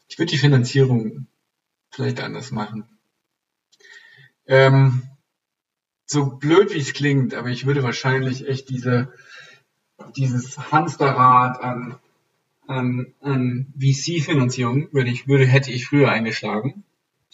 Ich 0.08 0.18
würde 0.18 0.30
die 0.30 0.38
Finanzierung 0.38 1.26
vielleicht 1.90 2.20
anders 2.20 2.50
machen. 2.50 2.84
Ähm, 4.46 5.02
so 6.06 6.26
blöd 6.26 6.74
wie 6.74 6.78
es 6.78 6.92
klingt, 6.92 7.34
aber 7.34 7.48
ich 7.48 7.66
würde 7.66 7.82
wahrscheinlich 7.82 8.46
echt 8.46 8.68
diese, 8.68 9.12
dieses 10.16 10.58
Hamsterrad 10.70 11.60
an, 11.62 11.98
an, 12.66 13.14
an 13.20 13.72
VC-Finanzierung 13.78 14.92
würde 14.92 15.10
ich, 15.10 15.26
würde, 15.26 15.46
hätte 15.46 15.72
ich 15.72 15.86
früher 15.86 16.10
eingeschlagen. 16.10 16.84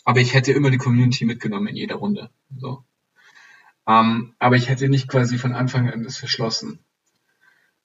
Aber 0.05 0.21
ich 0.21 0.33
hätte 0.33 0.53
immer 0.53 0.71
die 0.71 0.79
Community 0.79 1.25
mitgenommen 1.25 1.67
in 1.69 1.77
jeder 1.77 1.97
Runde. 1.97 2.31
So. 2.57 2.85
Ähm, 3.89 4.35
aber 4.39 4.57
ich 4.57 4.69
hätte 4.69 4.89
nicht 4.89 5.09
quasi 5.09 5.39
von 5.39 5.55
Anfang 5.55 5.91
an 5.91 6.05
das 6.05 6.19
verschlossen. 6.19 6.79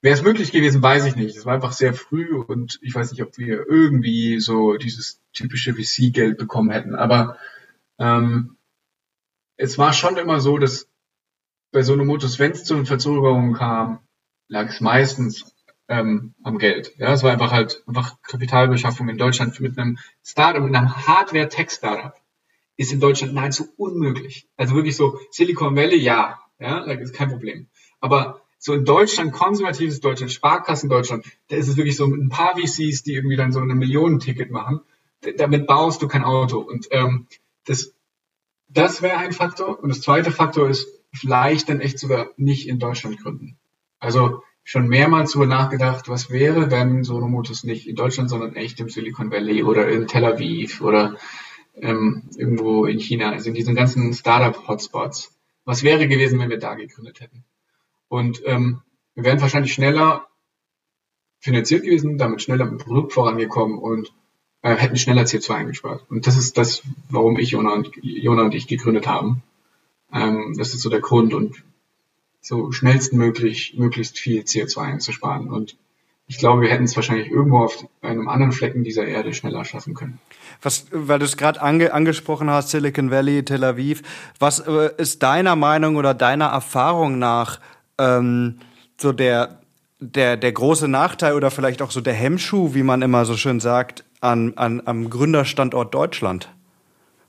Wäre 0.01 0.15
es 0.15 0.21
möglich 0.21 0.51
gewesen, 0.51 0.83
weiß 0.83 1.05
ich 1.05 1.15
nicht. 1.15 1.37
Es 1.37 1.45
war 1.45 1.53
einfach 1.53 1.71
sehr 1.71 1.93
früh 1.93 2.35
und 2.35 2.77
ich 2.81 2.93
weiß 2.93 3.11
nicht, 3.11 3.23
ob 3.23 3.37
wir 3.37 3.65
irgendwie 3.69 4.41
so 4.41 4.75
dieses 4.75 5.21
typische 5.31 5.73
VC-Geld 5.73 6.37
bekommen 6.37 6.71
hätten. 6.71 6.93
Aber 6.93 7.37
ähm, 7.99 8.57
es 9.55 9.77
war 9.77 9.93
schon 9.93 10.17
immer 10.17 10.41
so, 10.41 10.57
dass 10.57 10.89
bei 11.71 11.83
so 11.83 11.93
einem 11.93 12.07
Motus, 12.07 12.37
wenn 12.37 12.51
es 12.51 12.65
zu 12.65 12.75
einer 12.75 12.85
Verzögerung 12.85 13.53
kam, 13.53 13.99
lag 14.49 14.67
es 14.67 14.81
meistens 14.81 15.55
ähm, 15.87 16.33
am 16.43 16.57
Geld. 16.57 16.93
Ja, 16.97 17.13
es 17.13 17.23
war 17.23 17.31
einfach 17.31 17.53
halt 17.53 17.81
einfach 17.87 18.21
Kapitalbeschaffung 18.23 19.07
in 19.07 19.17
Deutschland 19.17 19.57
mit 19.61 19.77
einem 19.79 19.97
Startup, 20.21 20.61
mit 20.61 20.75
einem 20.75 20.93
Hardware-Tech-Startup 20.93 22.13
ist 22.77 22.91
in 22.91 22.99
Deutschland 22.99 23.33
nahezu 23.33 23.67
unmöglich. 23.77 24.47
Also 24.57 24.75
wirklich 24.75 24.95
so 24.95 25.19
Silicon 25.31 25.75
Valley, 25.75 25.97
ja, 25.97 26.39
ja, 26.59 26.85
da 26.85 26.91
ist 26.93 27.13
kein 27.13 27.29
Problem. 27.29 27.67
Aber 27.99 28.41
so 28.57 28.73
in 28.73 28.85
Deutschland, 28.85 29.33
konservatives 29.33 29.99
Deutschland, 29.99 30.31
Sparkassen 30.31 30.89
Deutschland, 30.89 31.25
da 31.49 31.57
ist 31.57 31.67
es 31.67 31.77
wirklich 31.77 31.97
so 31.97 32.05
ein 32.05 32.29
paar 32.29 32.55
VCs, 32.55 33.03
die 33.03 33.13
irgendwie 33.13 33.35
dann 33.35 33.51
so 33.51 33.59
eine 33.59 33.75
Millionenticket 33.75 34.51
machen. 34.51 34.81
Damit 35.37 35.67
baust 35.67 36.01
du 36.01 36.07
kein 36.07 36.23
Auto. 36.23 36.59
Und 36.59 36.87
ähm, 36.91 37.27
das, 37.65 37.93
das 38.69 39.01
wäre 39.01 39.17
ein 39.17 39.33
Faktor. 39.33 39.81
Und 39.81 39.89
das 39.89 40.01
zweite 40.01 40.31
Faktor 40.31 40.69
ist 40.69 40.87
vielleicht 41.13 41.69
dann 41.69 41.81
echt 41.81 41.99
sogar 41.99 42.29
nicht 42.37 42.67
in 42.67 42.79
Deutschland 42.79 43.21
gründen. 43.21 43.57
Also 43.99 44.43
schon 44.63 44.87
mehrmals 44.87 45.33
darüber 45.33 45.47
nachgedacht, 45.47 46.07
was 46.07 46.29
wäre, 46.29 46.71
wenn 46.71 47.03
Sonomotus 47.03 47.63
nicht 47.63 47.87
in 47.87 47.95
Deutschland, 47.95 48.29
sondern 48.29 48.55
echt 48.55 48.79
im 48.79 48.89
Silicon 48.89 49.29
Valley 49.29 49.63
oder 49.63 49.89
in 49.89 50.07
Tel 50.07 50.25
Aviv 50.25 50.81
oder 50.81 51.17
ähm, 51.75 52.23
irgendwo 52.37 52.85
in 52.85 52.99
China, 52.99 53.31
also 53.31 53.49
in 53.49 53.55
diesen 53.55 53.75
ganzen 53.75 54.13
Startup-Hotspots. 54.13 55.33
Was 55.65 55.83
wäre 55.83 56.07
gewesen, 56.07 56.39
wenn 56.39 56.49
wir 56.49 56.59
da 56.59 56.75
gegründet 56.75 57.21
hätten? 57.21 57.43
Und 58.07 58.41
ähm, 58.45 58.81
wir 59.15 59.23
wären 59.23 59.41
wahrscheinlich 59.41 59.73
schneller 59.73 60.27
finanziert 61.39 61.83
gewesen, 61.83 62.17
damit 62.17 62.41
schneller 62.41 62.65
mit 62.65 62.79
dem 62.79 62.85
Produkt 62.85 63.13
vorangekommen 63.13 63.77
und 63.77 64.13
äh, 64.61 64.75
hätten 64.75 64.95
schneller 64.97 65.23
CO2 65.23 65.55
eingespart. 65.55 66.05
Und 66.09 66.25
das 66.25 66.37
ist 66.37 66.57
das, 66.57 66.83
warum 67.09 67.37
ich 67.37 67.51
Jona 67.51 67.73
und, 67.73 67.91
Jona 68.01 68.43
und 68.43 68.55
ich 68.55 68.67
gegründet 68.67 69.07
haben. 69.07 69.43
Ähm, 70.11 70.55
das 70.57 70.73
ist 70.73 70.81
so 70.81 70.89
der 70.89 71.01
Grund 71.01 71.33
und 71.33 71.63
so 72.39 72.71
schnellstmöglich 72.71 73.75
möglichst 73.77 74.19
viel 74.19 74.41
CO2 74.41 74.77
einzusparen. 74.79 75.49
Und 75.49 75.77
ich 76.27 76.37
glaube, 76.37 76.61
wir 76.61 76.69
hätten 76.69 76.85
es 76.85 76.95
wahrscheinlich 76.95 77.29
irgendwo 77.29 77.59
auf 77.59 77.85
einem 78.01 78.29
anderen 78.29 78.53
Flecken 78.53 78.83
dieser 78.83 79.05
Erde 79.05 79.33
schneller 79.33 79.65
schaffen 79.65 79.93
können. 79.93 80.19
Was, 80.61 80.85
weil 80.91 81.19
du 81.19 81.25
es 81.25 81.35
gerade 81.35 81.61
ange, 81.61 81.93
angesprochen 81.93 82.49
hast, 82.49 82.69
Silicon 82.69 83.11
Valley, 83.11 83.43
Tel 83.43 83.63
Aviv, 83.63 84.01
was 84.39 84.59
äh, 84.59 84.91
ist 84.97 85.21
deiner 85.21 85.55
Meinung 85.55 85.97
oder 85.97 86.13
deiner 86.13 86.45
Erfahrung 86.45 87.19
nach 87.19 87.59
ähm, 87.99 88.59
so 88.99 89.11
der, 89.11 89.61
der, 89.99 90.37
der 90.37 90.51
große 90.53 90.87
Nachteil 90.87 91.33
oder 91.33 91.51
vielleicht 91.51 91.81
auch 91.81 91.91
so 91.91 91.99
der 91.99 92.13
Hemmschuh, 92.13 92.73
wie 92.73 92.83
man 92.83 93.01
immer 93.01 93.25
so 93.25 93.35
schön 93.35 93.59
sagt, 93.59 94.05
an, 94.21 94.53
an, 94.55 94.81
am 94.85 95.09
Gründerstandort 95.09 95.93
Deutschland? 95.93 96.49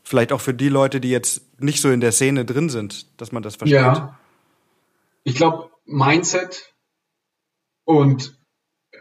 Vielleicht 0.04 0.32
auch 0.32 0.40
für 0.40 0.54
die 0.54 0.68
Leute, 0.68 1.00
die 1.00 1.10
jetzt 1.10 1.42
nicht 1.60 1.80
so 1.80 1.90
in 1.90 2.00
der 2.00 2.12
Szene 2.12 2.44
drin 2.44 2.68
sind, 2.68 3.20
dass 3.20 3.32
man 3.32 3.42
das 3.42 3.56
versteht. 3.56 3.80
Ja. 3.80 4.18
Ich 5.24 5.34
glaube, 5.34 5.70
Mindset 5.86 6.74
und 7.84 8.36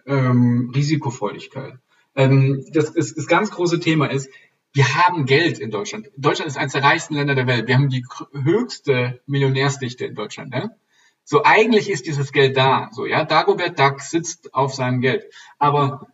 ähm, 0.06 0.72
Risikofreudigkeit. 0.74 1.76
Ähm, 2.16 2.66
das, 2.72 2.94
das, 2.94 3.14
das 3.14 3.28
ganz 3.28 3.52
große 3.52 3.80
Thema 3.80 4.08
ist, 4.08 4.30
wir 4.74 4.96
haben 4.96 5.26
Geld 5.26 5.60
in 5.60 5.70
Deutschland. 5.70 6.10
Deutschland 6.18 6.50
ist 6.50 6.58
eines 6.58 6.74
der 6.74 6.84
reichsten 6.84 7.14
Länder 7.14 7.36
der 7.36 7.48
Welt. 7.48 7.68
Wir 7.68 7.76
haben 7.76 7.90
die 7.90 8.06
höchste 8.34 9.22
Millionärsdichte 9.28 10.06
in 10.06 10.16
Deutschland. 10.16 10.50
Ne? 10.52 10.76
So 11.24 11.44
eigentlich 11.44 11.90
ist 11.90 12.08
dieses 12.08 12.32
Geld 12.32 12.58
da. 12.58 12.90
So 12.92 13.06
ja, 13.06 13.24
Dagobert 13.24 13.80
Duck 13.80 14.02
sitzt 14.02 14.54
auf 14.54 14.74
seinem 14.74 15.00
Geld, 15.02 15.26
aber 15.60 16.08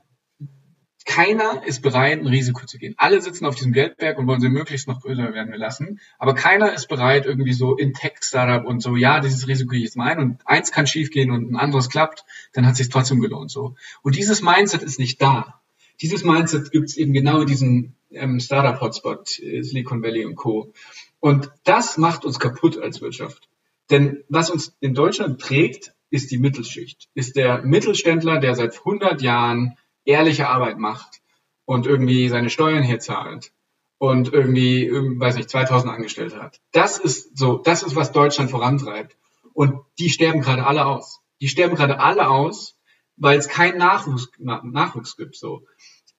keiner 1.06 1.64
ist 1.66 1.82
bereit, 1.82 2.20
ein 2.20 2.28
Risiko 2.28 2.66
zu 2.66 2.78
gehen. 2.78 2.94
Alle 2.98 3.22
sitzen 3.22 3.46
auf 3.46 3.56
diesem 3.56 3.72
Geldberg 3.74 4.18
und 4.18 4.28
wollen 4.28 4.42
sie 4.42 4.50
möglichst 4.50 4.88
noch 4.88 5.02
größer 5.02 5.34
werden 5.34 5.54
lassen. 5.54 6.00
Aber 6.18 6.36
keiner 6.36 6.74
ist 6.74 6.88
bereit, 6.88 7.26
irgendwie 7.26 7.54
so 7.54 7.76
in 7.76 7.94
Tech-Startup 7.94 8.66
und 8.66 8.82
so, 8.82 8.96
ja, 8.96 9.20
dieses 9.20 9.48
Risiko 9.48 9.72
gehe 9.72 9.80
ich 9.80 9.86
jetzt 9.86 9.98
mal 9.98 10.12
ein 10.12 10.20
und 10.20 10.42
eins 10.46 10.72
kann 10.72 10.88
schiefgehen 10.88 11.32
und 11.32 11.52
ein 11.52 11.56
anderes 11.56 11.90
klappt, 11.90 12.26
dann 12.54 12.66
hat 12.66 12.74
es 12.74 12.78
sich 12.80 12.90
trotzdem 12.90 13.22
gelohnt. 13.22 13.52
so. 13.52 13.76
Und 14.02 14.16
dieses 14.16 14.42
Mindset 14.42 14.84
ist 14.84 15.00
nicht 15.00 15.22
da. 15.22 15.62
Dieses 16.02 16.24
Mindset 16.24 16.72
gibt 16.72 16.90
es 16.90 16.98
eben 16.98 17.14
genau 17.14 17.42
in 17.42 17.48
diesem 17.48 17.94
ähm, 18.12 18.40
Startup-Hotspot, 18.40 19.40
äh, 19.40 19.62
Silicon 19.62 20.02
Valley 20.02 20.26
und 20.26 20.36
Co. 20.36 20.74
Und 21.20 21.52
das 21.64 21.98
macht 21.98 22.26
uns 22.26 22.40
kaputt 22.40 22.78
als 22.78 23.02
Wirtschaft. 23.02 23.50
Denn 23.90 24.24
was 24.30 24.50
uns 24.50 24.76
in 24.80 24.94
Deutschland 24.94 25.42
trägt, 25.42 25.94
ist 26.12 26.32
die 26.32 26.38
Mittelschicht, 26.38 27.08
ist 27.14 27.36
der 27.36 27.62
Mittelständler, 27.64 28.40
der 28.40 28.56
seit 28.56 28.78
100 28.78 29.22
Jahren 29.22 29.78
ehrliche 30.10 30.50
Arbeit 30.50 30.80
macht 30.80 31.22
und 31.66 31.86
irgendwie 31.86 32.28
seine 32.30 32.50
Steuern 32.50 32.84
hier 32.84 33.00
zahlt 33.00 33.52
und 34.00 34.34
irgendwie, 34.34 34.90
weiß 34.92 35.36
nicht, 35.36 35.50
2000 35.50 35.94
Angestellte 35.94 36.42
hat. 36.42 36.60
Das 36.72 36.98
ist 36.98 37.38
so, 37.38 37.60
das 37.60 37.84
ist, 37.84 37.96
was 37.96 38.12
Deutschland 38.12 38.50
vorantreibt. 38.50 39.16
Und 39.54 39.82
die 40.00 40.10
sterben 40.10 40.42
gerade 40.42 40.66
alle 40.66 40.86
aus. 40.86 41.20
Die 41.42 41.48
sterben 41.48 41.76
gerade 41.76 42.00
alle 42.00 42.28
aus, 42.28 42.76
weil 43.18 43.38
es 43.38 43.48
keinen 43.48 43.78
Nachwuchs, 43.78 44.30
Nachwuchs 44.40 45.16
gibt. 45.16 45.36
So. 45.36 45.64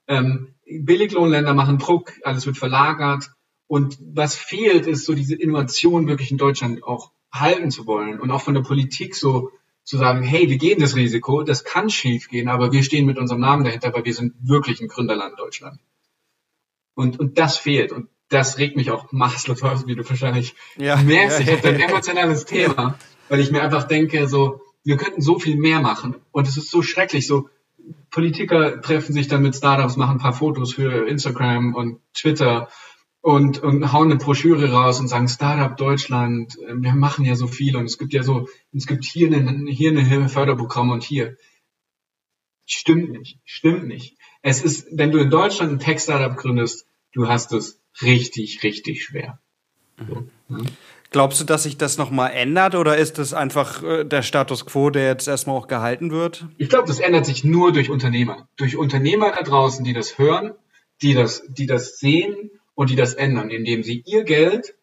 Ähm, 0.07 0.55
Billiglohnländer 0.67 1.55
machen 1.55 1.79
Druck, 1.79 2.13
alles 2.23 2.47
wird 2.47 2.59
verlagert. 2.59 3.31
Und 3.67 3.99
was 4.01 4.37
fehlt, 4.37 4.87
ist 4.87 5.05
so 5.05 5.15
diese 5.15 5.35
Innovation 5.35 6.07
wirklich 6.07 6.31
in 6.31 6.39
Deutschland 6.39 6.85
auch 6.85 7.13
halten 7.33 7.71
zu 7.71 7.87
wollen 7.87 8.21
und 8.21 8.31
auch 8.31 8.43
von 8.43 8.55
der 8.55 8.63
Politik 8.63 9.15
so 9.15 9.51
zu 9.91 9.99
sagen, 9.99 10.23
hey, 10.23 10.49
wir 10.49 10.57
gehen 10.57 10.79
das 10.79 10.95
Risiko, 10.95 11.43
das 11.43 11.65
kann 11.65 11.91
schief 11.91 12.29
gehen, 12.29 12.47
aber 12.47 12.71
wir 12.71 12.85
stehen 12.85 13.07
mit 13.07 13.19
unserem 13.19 13.41
Namen 13.41 13.65
dahinter, 13.65 13.93
weil 13.93 14.05
wir 14.05 14.15
sind 14.15 14.35
wirklich 14.41 14.81
ein 14.81 14.87
Gründerland 14.87 15.37
Deutschland. 15.37 15.81
Und, 16.95 17.19
und 17.19 17.39
das 17.39 17.59
fehlt. 17.59 17.91
Und 17.91 18.09
das 18.29 18.59
regt 18.59 18.77
mich 18.77 18.93
auch 18.93 19.11
maßlos 19.11 19.65
aus, 19.65 19.89
wie 19.89 19.97
du 19.97 20.09
wahrscheinlich 20.09 20.55
ja, 20.77 20.95
merkst. 20.95 21.41
Ja, 21.41 21.45
ich 21.45 21.53
habe 21.53 21.69
ein 21.71 21.81
emotionales 21.81 22.45
Thema, 22.45 23.01
weil 23.29 23.41
ich 23.41 23.51
mir 23.51 23.63
einfach 23.63 23.83
denke, 23.83 24.29
so, 24.29 24.61
wir 24.85 24.97
könnten 24.97 25.23
so 25.23 25.41
viel 25.41 25.57
mehr 25.57 25.81
machen. 25.81 26.15
Und 26.31 26.47
es 26.47 26.57
ist 26.57 26.71
so 26.71 26.83
schrecklich, 26.83 27.27
so, 27.27 27.49
Politiker 28.13 28.81
treffen 28.81 29.13
sich 29.13 29.27
dann 29.27 29.43
mit 29.43 29.57
Startups, 29.57 29.97
machen 29.97 30.19
ein 30.19 30.23
paar 30.23 30.35
Fotos 30.35 30.73
für 30.73 31.09
Instagram 31.09 31.75
und 31.75 31.99
Twitter 32.15 32.69
und, 33.23 33.63
und 33.63 33.93
hauen 33.93 34.11
eine 34.11 34.19
Broschüre 34.19 34.73
raus 34.73 34.99
und 35.01 35.09
sagen 35.09 35.29
Startup 35.29 35.77
Deutschland, 35.77 36.57
äh, 36.67 36.75
wir 36.75 36.95
machen 36.95 37.25
ja 37.25 37.35
so 37.37 37.47
viel 37.47 37.77
und 37.77 37.85
es 37.85 37.99
gibt 37.99 38.13
ja 38.13 38.23
so, 38.23 38.49
es 38.73 38.87
gibt 38.87 39.05
hier 39.05 39.31
ein 39.31 39.67
hier 39.67 39.91
eine 39.91 40.29
Förderprogramm 40.29 40.91
und 40.91 41.03
hier. 41.03 41.37
Stimmt 42.67 43.11
nicht, 43.11 43.39
stimmt 43.45 43.87
nicht. 43.87 44.17
Es 44.43 44.63
ist, 44.63 44.87
wenn 44.93 45.11
du 45.11 45.19
in 45.19 45.31
Deutschland 45.31 45.73
ein 45.73 45.79
Tech-Startup 45.81 46.37
gründest, 46.37 46.87
du 47.13 47.29
hast 47.29 47.53
es 47.53 47.81
richtig, 48.01 48.63
richtig 48.63 49.05
schwer. 49.05 49.39
So, 49.99 50.25
ne? 50.49 50.65
Glaubst 51.11 51.41
du, 51.41 51.45
dass 51.45 51.65
sich 51.65 51.77
das 51.77 51.99
nochmal 51.99 52.31
ändert 52.31 52.77
oder 52.77 52.97
ist 52.97 53.19
das 53.19 53.35
einfach 53.35 53.83
äh, 53.83 54.05
der 54.05 54.23
Status 54.23 54.65
quo, 54.65 54.91
der 54.91 55.09
jetzt 55.09 55.27
erstmal 55.27 55.57
auch 55.57 55.67
gehalten 55.67 56.13
wird? 56.13 56.47
Ich 56.57 56.69
glaube, 56.69 56.87
das 56.87 57.01
ändert 57.01 57.27
sich 57.27 57.43
nur 57.43 57.73
durch 57.73 57.91
Unternehmer. 57.91 58.49
Durch 58.57 58.77
Unternehmer 58.77 59.33
da 59.33 59.43
draußen, 59.43 59.85
die 59.85 59.93
das 59.93 60.19
hören, 60.19 60.53
die 61.03 61.15
das, 61.15 61.43
die 61.49 61.67
das 61.67 61.99
sehen 61.99 62.53
und 62.81 62.89
die 62.89 62.97
das 62.97 63.13
ändern, 63.13 63.51
indem 63.51 63.83
sie 63.83 64.03
ihr 64.07 64.25
Geld 64.25 64.75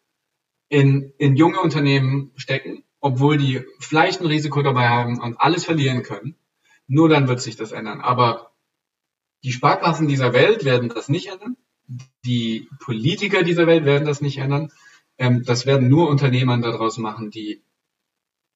in, 0.68 1.12
in 1.18 1.34
junge 1.34 1.60
Unternehmen 1.60 2.30
stecken, 2.36 2.84
obwohl 3.00 3.38
die 3.38 3.64
vielleicht 3.80 4.20
ein 4.20 4.28
Risiko 4.28 4.62
dabei 4.62 4.88
haben 4.88 5.20
und 5.20 5.40
alles 5.40 5.64
verlieren 5.64 6.04
können. 6.04 6.36
Nur 6.86 7.08
dann 7.08 7.26
wird 7.26 7.40
sich 7.40 7.56
das 7.56 7.72
ändern. 7.72 8.00
Aber 8.00 8.52
die 9.42 9.50
Sparkassen 9.50 10.06
dieser 10.06 10.32
Welt 10.32 10.64
werden 10.64 10.90
das 10.90 11.08
nicht 11.08 11.26
ändern. 11.26 11.56
Die 12.24 12.68
Politiker 12.78 13.42
dieser 13.42 13.66
Welt 13.66 13.84
werden 13.84 14.06
das 14.06 14.20
nicht 14.20 14.38
ändern. 14.38 14.70
Ähm, 15.18 15.42
das 15.44 15.66
werden 15.66 15.88
nur 15.88 16.08
Unternehmer 16.08 16.56
daraus 16.58 16.98
machen, 16.98 17.32
die 17.32 17.62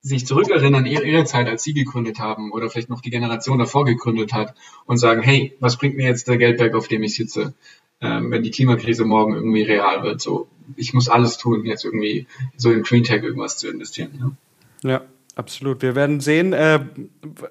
sich 0.02 0.24
zurückerinnern, 0.24 0.86
ihre, 0.86 1.02
ihre 1.02 1.24
Zeit, 1.24 1.48
als 1.48 1.64
sie 1.64 1.74
gegründet 1.74 2.20
haben 2.20 2.52
oder 2.52 2.70
vielleicht 2.70 2.90
noch 2.90 3.00
die 3.00 3.10
Generation 3.10 3.58
davor 3.58 3.84
gegründet 3.86 4.32
hat 4.32 4.54
und 4.86 4.98
sagen, 4.98 5.20
hey, 5.20 5.56
was 5.58 5.78
bringt 5.78 5.96
mir 5.96 6.06
jetzt 6.06 6.28
der 6.28 6.38
Geldberg, 6.38 6.76
auf 6.76 6.86
dem 6.86 7.02
ich 7.02 7.16
sitze, 7.16 7.54
wenn 8.02 8.42
die 8.42 8.50
Klimakrise 8.50 9.04
morgen 9.04 9.34
irgendwie 9.34 9.62
real 9.62 10.02
wird? 10.02 10.20
So, 10.20 10.48
ich 10.76 10.92
muss 10.94 11.08
alles 11.08 11.38
tun, 11.38 11.64
jetzt 11.64 11.84
irgendwie 11.84 12.26
so 12.56 12.70
in 12.70 12.82
Green 12.82 13.04
Tech 13.04 13.22
irgendwas 13.22 13.56
zu 13.56 13.68
investieren. 13.68 14.36
Ja, 14.82 14.90
ja 14.90 15.00
absolut. 15.36 15.82
Wir 15.82 15.94
werden 15.94 16.20
sehen, 16.20 16.52
äh, 16.52 16.80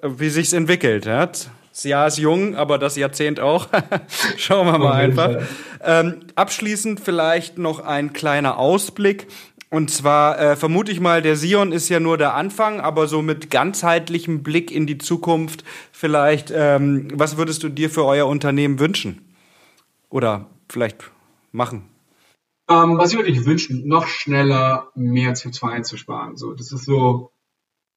wie 0.03 0.29
sich's 0.29 0.53
entwickelt. 0.53 1.05
Ja? 1.05 1.25
Das 1.25 1.83
Jahr 1.83 2.07
ist 2.07 2.17
jung, 2.17 2.55
aber 2.55 2.77
das 2.77 2.97
Jahrzehnt 2.97 3.39
auch. 3.39 3.69
Schauen 4.37 4.67
wir 4.67 4.77
mal 4.77 4.93
einfach. 4.93 5.37
Ähm, 5.83 6.19
abschließend 6.35 6.99
vielleicht 6.99 7.57
noch 7.57 7.79
ein 7.79 8.13
kleiner 8.13 8.57
Ausblick. 8.57 9.27
Und 9.69 9.89
zwar 9.89 10.37
äh, 10.37 10.55
vermute 10.57 10.91
ich 10.91 10.99
mal, 10.99 11.21
der 11.21 11.37
Sion 11.37 11.71
ist 11.71 11.87
ja 11.87 12.01
nur 12.01 12.17
der 12.17 12.35
Anfang, 12.35 12.81
aber 12.81 13.07
so 13.07 13.21
mit 13.21 13.49
ganzheitlichem 13.49 14.43
Blick 14.43 14.69
in 14.69 14.85
die 14.85 14.97
Zukunft 14.97 15.63
vielleicht, 15.93 16.51
ähm, 16.53 17.07
was 17.13 17.37
würdest 17.37 17.63
du 17.63 17.69
dir 17.69 17.89
für 17.89 18.03
euer 18.03 18.27
Unternehmen 18.27 18.79
wünschen? 18.79 19.30
Oder 20.11 20.49
vielleicht 20.69 21.09
machen? 21.51 21.89
Ähm, 22.69 22.97
was 22.97 23.11
ich 23.11 23.17
würde 23.17 23.31
ich 23.31 23.45
wünschen, 23.45 23.87
noch 23.87 24.07
schneller 24.07 24.91
mehr 24.93 25.33
CO2 25.33 25.69
einzusparen. 25.69 26.37
So, 26.37 26.53
das 26.53 26.71
ist 26.71 26.85
so, 26.85 27.31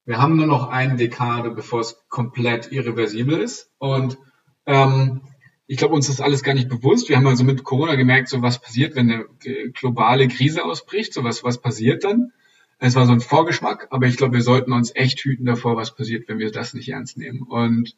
wir 0.05 0.17
haben 0.17 0.37
nur 0.37 0.47
noch 0.47 0.69
eine 0.69 0.95
Dekade, 0.95 1.51
bevor 1.51 1.81
es 1.81 2.03
komplett 2.09 2.71
irreversibel 2.71 3.39
ist. 3.39 3.71
Und 3.77 4.17
ähm, 4.65 5.21
ich 5.67 5.77
glaube, 5.77 5.95
uns 5.95 6.09
ist 6.09 6.21
alles 6.21 6.41
gar 6.41 6.53
nicht 6.53 6.69
bewusst. 6.69 7.09
Wir 7.09 7.17
haben 7.17 7.27
also 7.27 7.43
mit 7.43 7.63
Corona 7.63 7.95
gemerkt, 7.95 8.29
so 8.29 8.41
was 8.41 8.61
passiert, 8.61 8.95
wenn 8.95 9.11
eine 9.11 9.25
globale 9.73 10.27
Krise 10.27 10.63
ausbricht, 10.63 11.13
so 11.13 11.23
was, 11.23 11.43
was 11.43 11.59
passiert 11.59 12.03
dann. 12.03 12.31
Es 12.77 12.95
war 12.95 13.05
so 13.05 13.13
ein 13.13 13.21
Vorgeschmack, 13.21 13.87
aber 13.89 14.05
ich 14.05 14.17
glaube, 14.17 14.33
wir 14.33 14.41
sollten 14.41 14.73
uns 14.73 14.93
echt 14.93 15.19
hüten 15.21 15.45
davor, 15.45 15.77
was 15.77 15.95
passiert, 15.95 16.27
wenn 16.27 16.39
wir 16.39 16.51
das 16.51 16.73
nicht 16.73 16.89
ernst 16.89 17.17
nehmen. 17.17 17.43
Und 17.43 17.95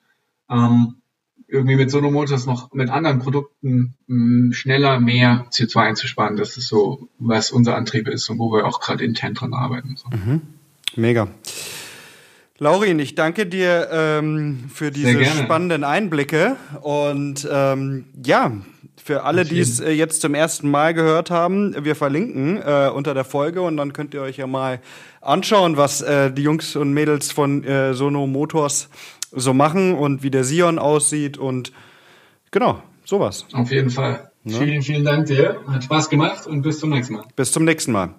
ähm, 0.49 1.01
irgendwie 1.47 1.75
mit 1.75 1.89
Sono 1.89 2.11
Motors 2.11 2.45
noch 2.45 2.73
mit 2.73 2.89
anderen 2.89 3.19
Produkten 3.19 3.95
mh, 4.07 4.53
schneller 4.53 4.99
mehr 4.99 5.47
CO2 5.51 5.79
einzusparen, 5.79 6.35
das 6.35 6.57
ist 6.57 6.67
so, 6.67 7.07
was 7.19 7.51
unser 7.51 7.75
Antrieb 7.75 8.07
ist 8.07 8.29
und 8.29 8.37
wo 8.39 8.51
wir 8.51 8.65
auch 8.65 8.79
gerade 8.79 9.03
intern 9.03 9.33
dran 9.33 9.53
arbeiten. 9.53 9.95
So. 9.95 10.09
Mhm. 10.09 10.41
Mega. 10.95 11.27
Laurin, 12.59 12.97
ich 12.97 13.13
danke 13.13 13.45
dir 13.45 13.87
ähm, 13.91 14.65
für 14.73 14.89
diese 14.89 15.23
spannenden 15.25 15.83
Einblicke 15.83 16.55
und 16.81 17.47
ähm, 17.51 18.05
ja, 18.25 18.51
für 18.95 19.23
alle, 19.23 19.45
die 19.45 19.59
es 19.59 19.79
äh, 19.79 19.91
jetzt 19.91 20.21
zum 20.21 20.33
ersten 20.33 20.69
Mal 20.69 20.95
gehört 20.95 21.29
haben, 21.29 21.75
wir 21.85 21.95
verlinken 21.95 22.57
äh, 22.57 22.89
unter 22.93 23.13
der 23.13 23.25
Folge 23.25 23.61
und 23.61 23.77
dann 23.77 23.93
könnt 23.93 24.15
ihr 24.15 24.21
euch 24.21 24.37
ja 24.37 24.47
mal 24.47 24.81
anschauen, 25.21 25.77
was 25.77 26.01
äh, 26.01 26.31
die 26.31 26.41
Jungs 26.41 26.75
und 26.75 26.93
Mädels 26.93 27.31
von 27.31 27.63
äh, 27.63 27.93
Sono 27.93 28.25
Motors 28.25 28.89
so 29.31 29.53
machen 29.53 29.93
und 29.93 30.23
wie 30.23 30.31
der 30.31 30.43
Sion 30.43 30.79
aussieht 30.79 31.37
und 31.37 31.71
genau, 32.51 32.81
sowas. 33.05 33.45
Auf 33.53 33.71
jeden 33.71 33.89
Fall. 33.89 34.31
Ne? 34.43 34.53
Vielen, 34.53 34.81
vielen 34.81 35.03
Dank 35.03 35.25
dir. 35.27 35.59
Hat 35.67 35.83
Spaß 35.83 36.09
gemacht 36.09 36.47
und 36.47 36.61
bis 36.61 36.79
zum 36.79 36.89
nächsten 36.91 37.15
Mal. 37.15 37.25
Bis 37.35 37.51
zum 37.51 37.65
nächsten 37.65 37.91
Mal. 37.91 38.15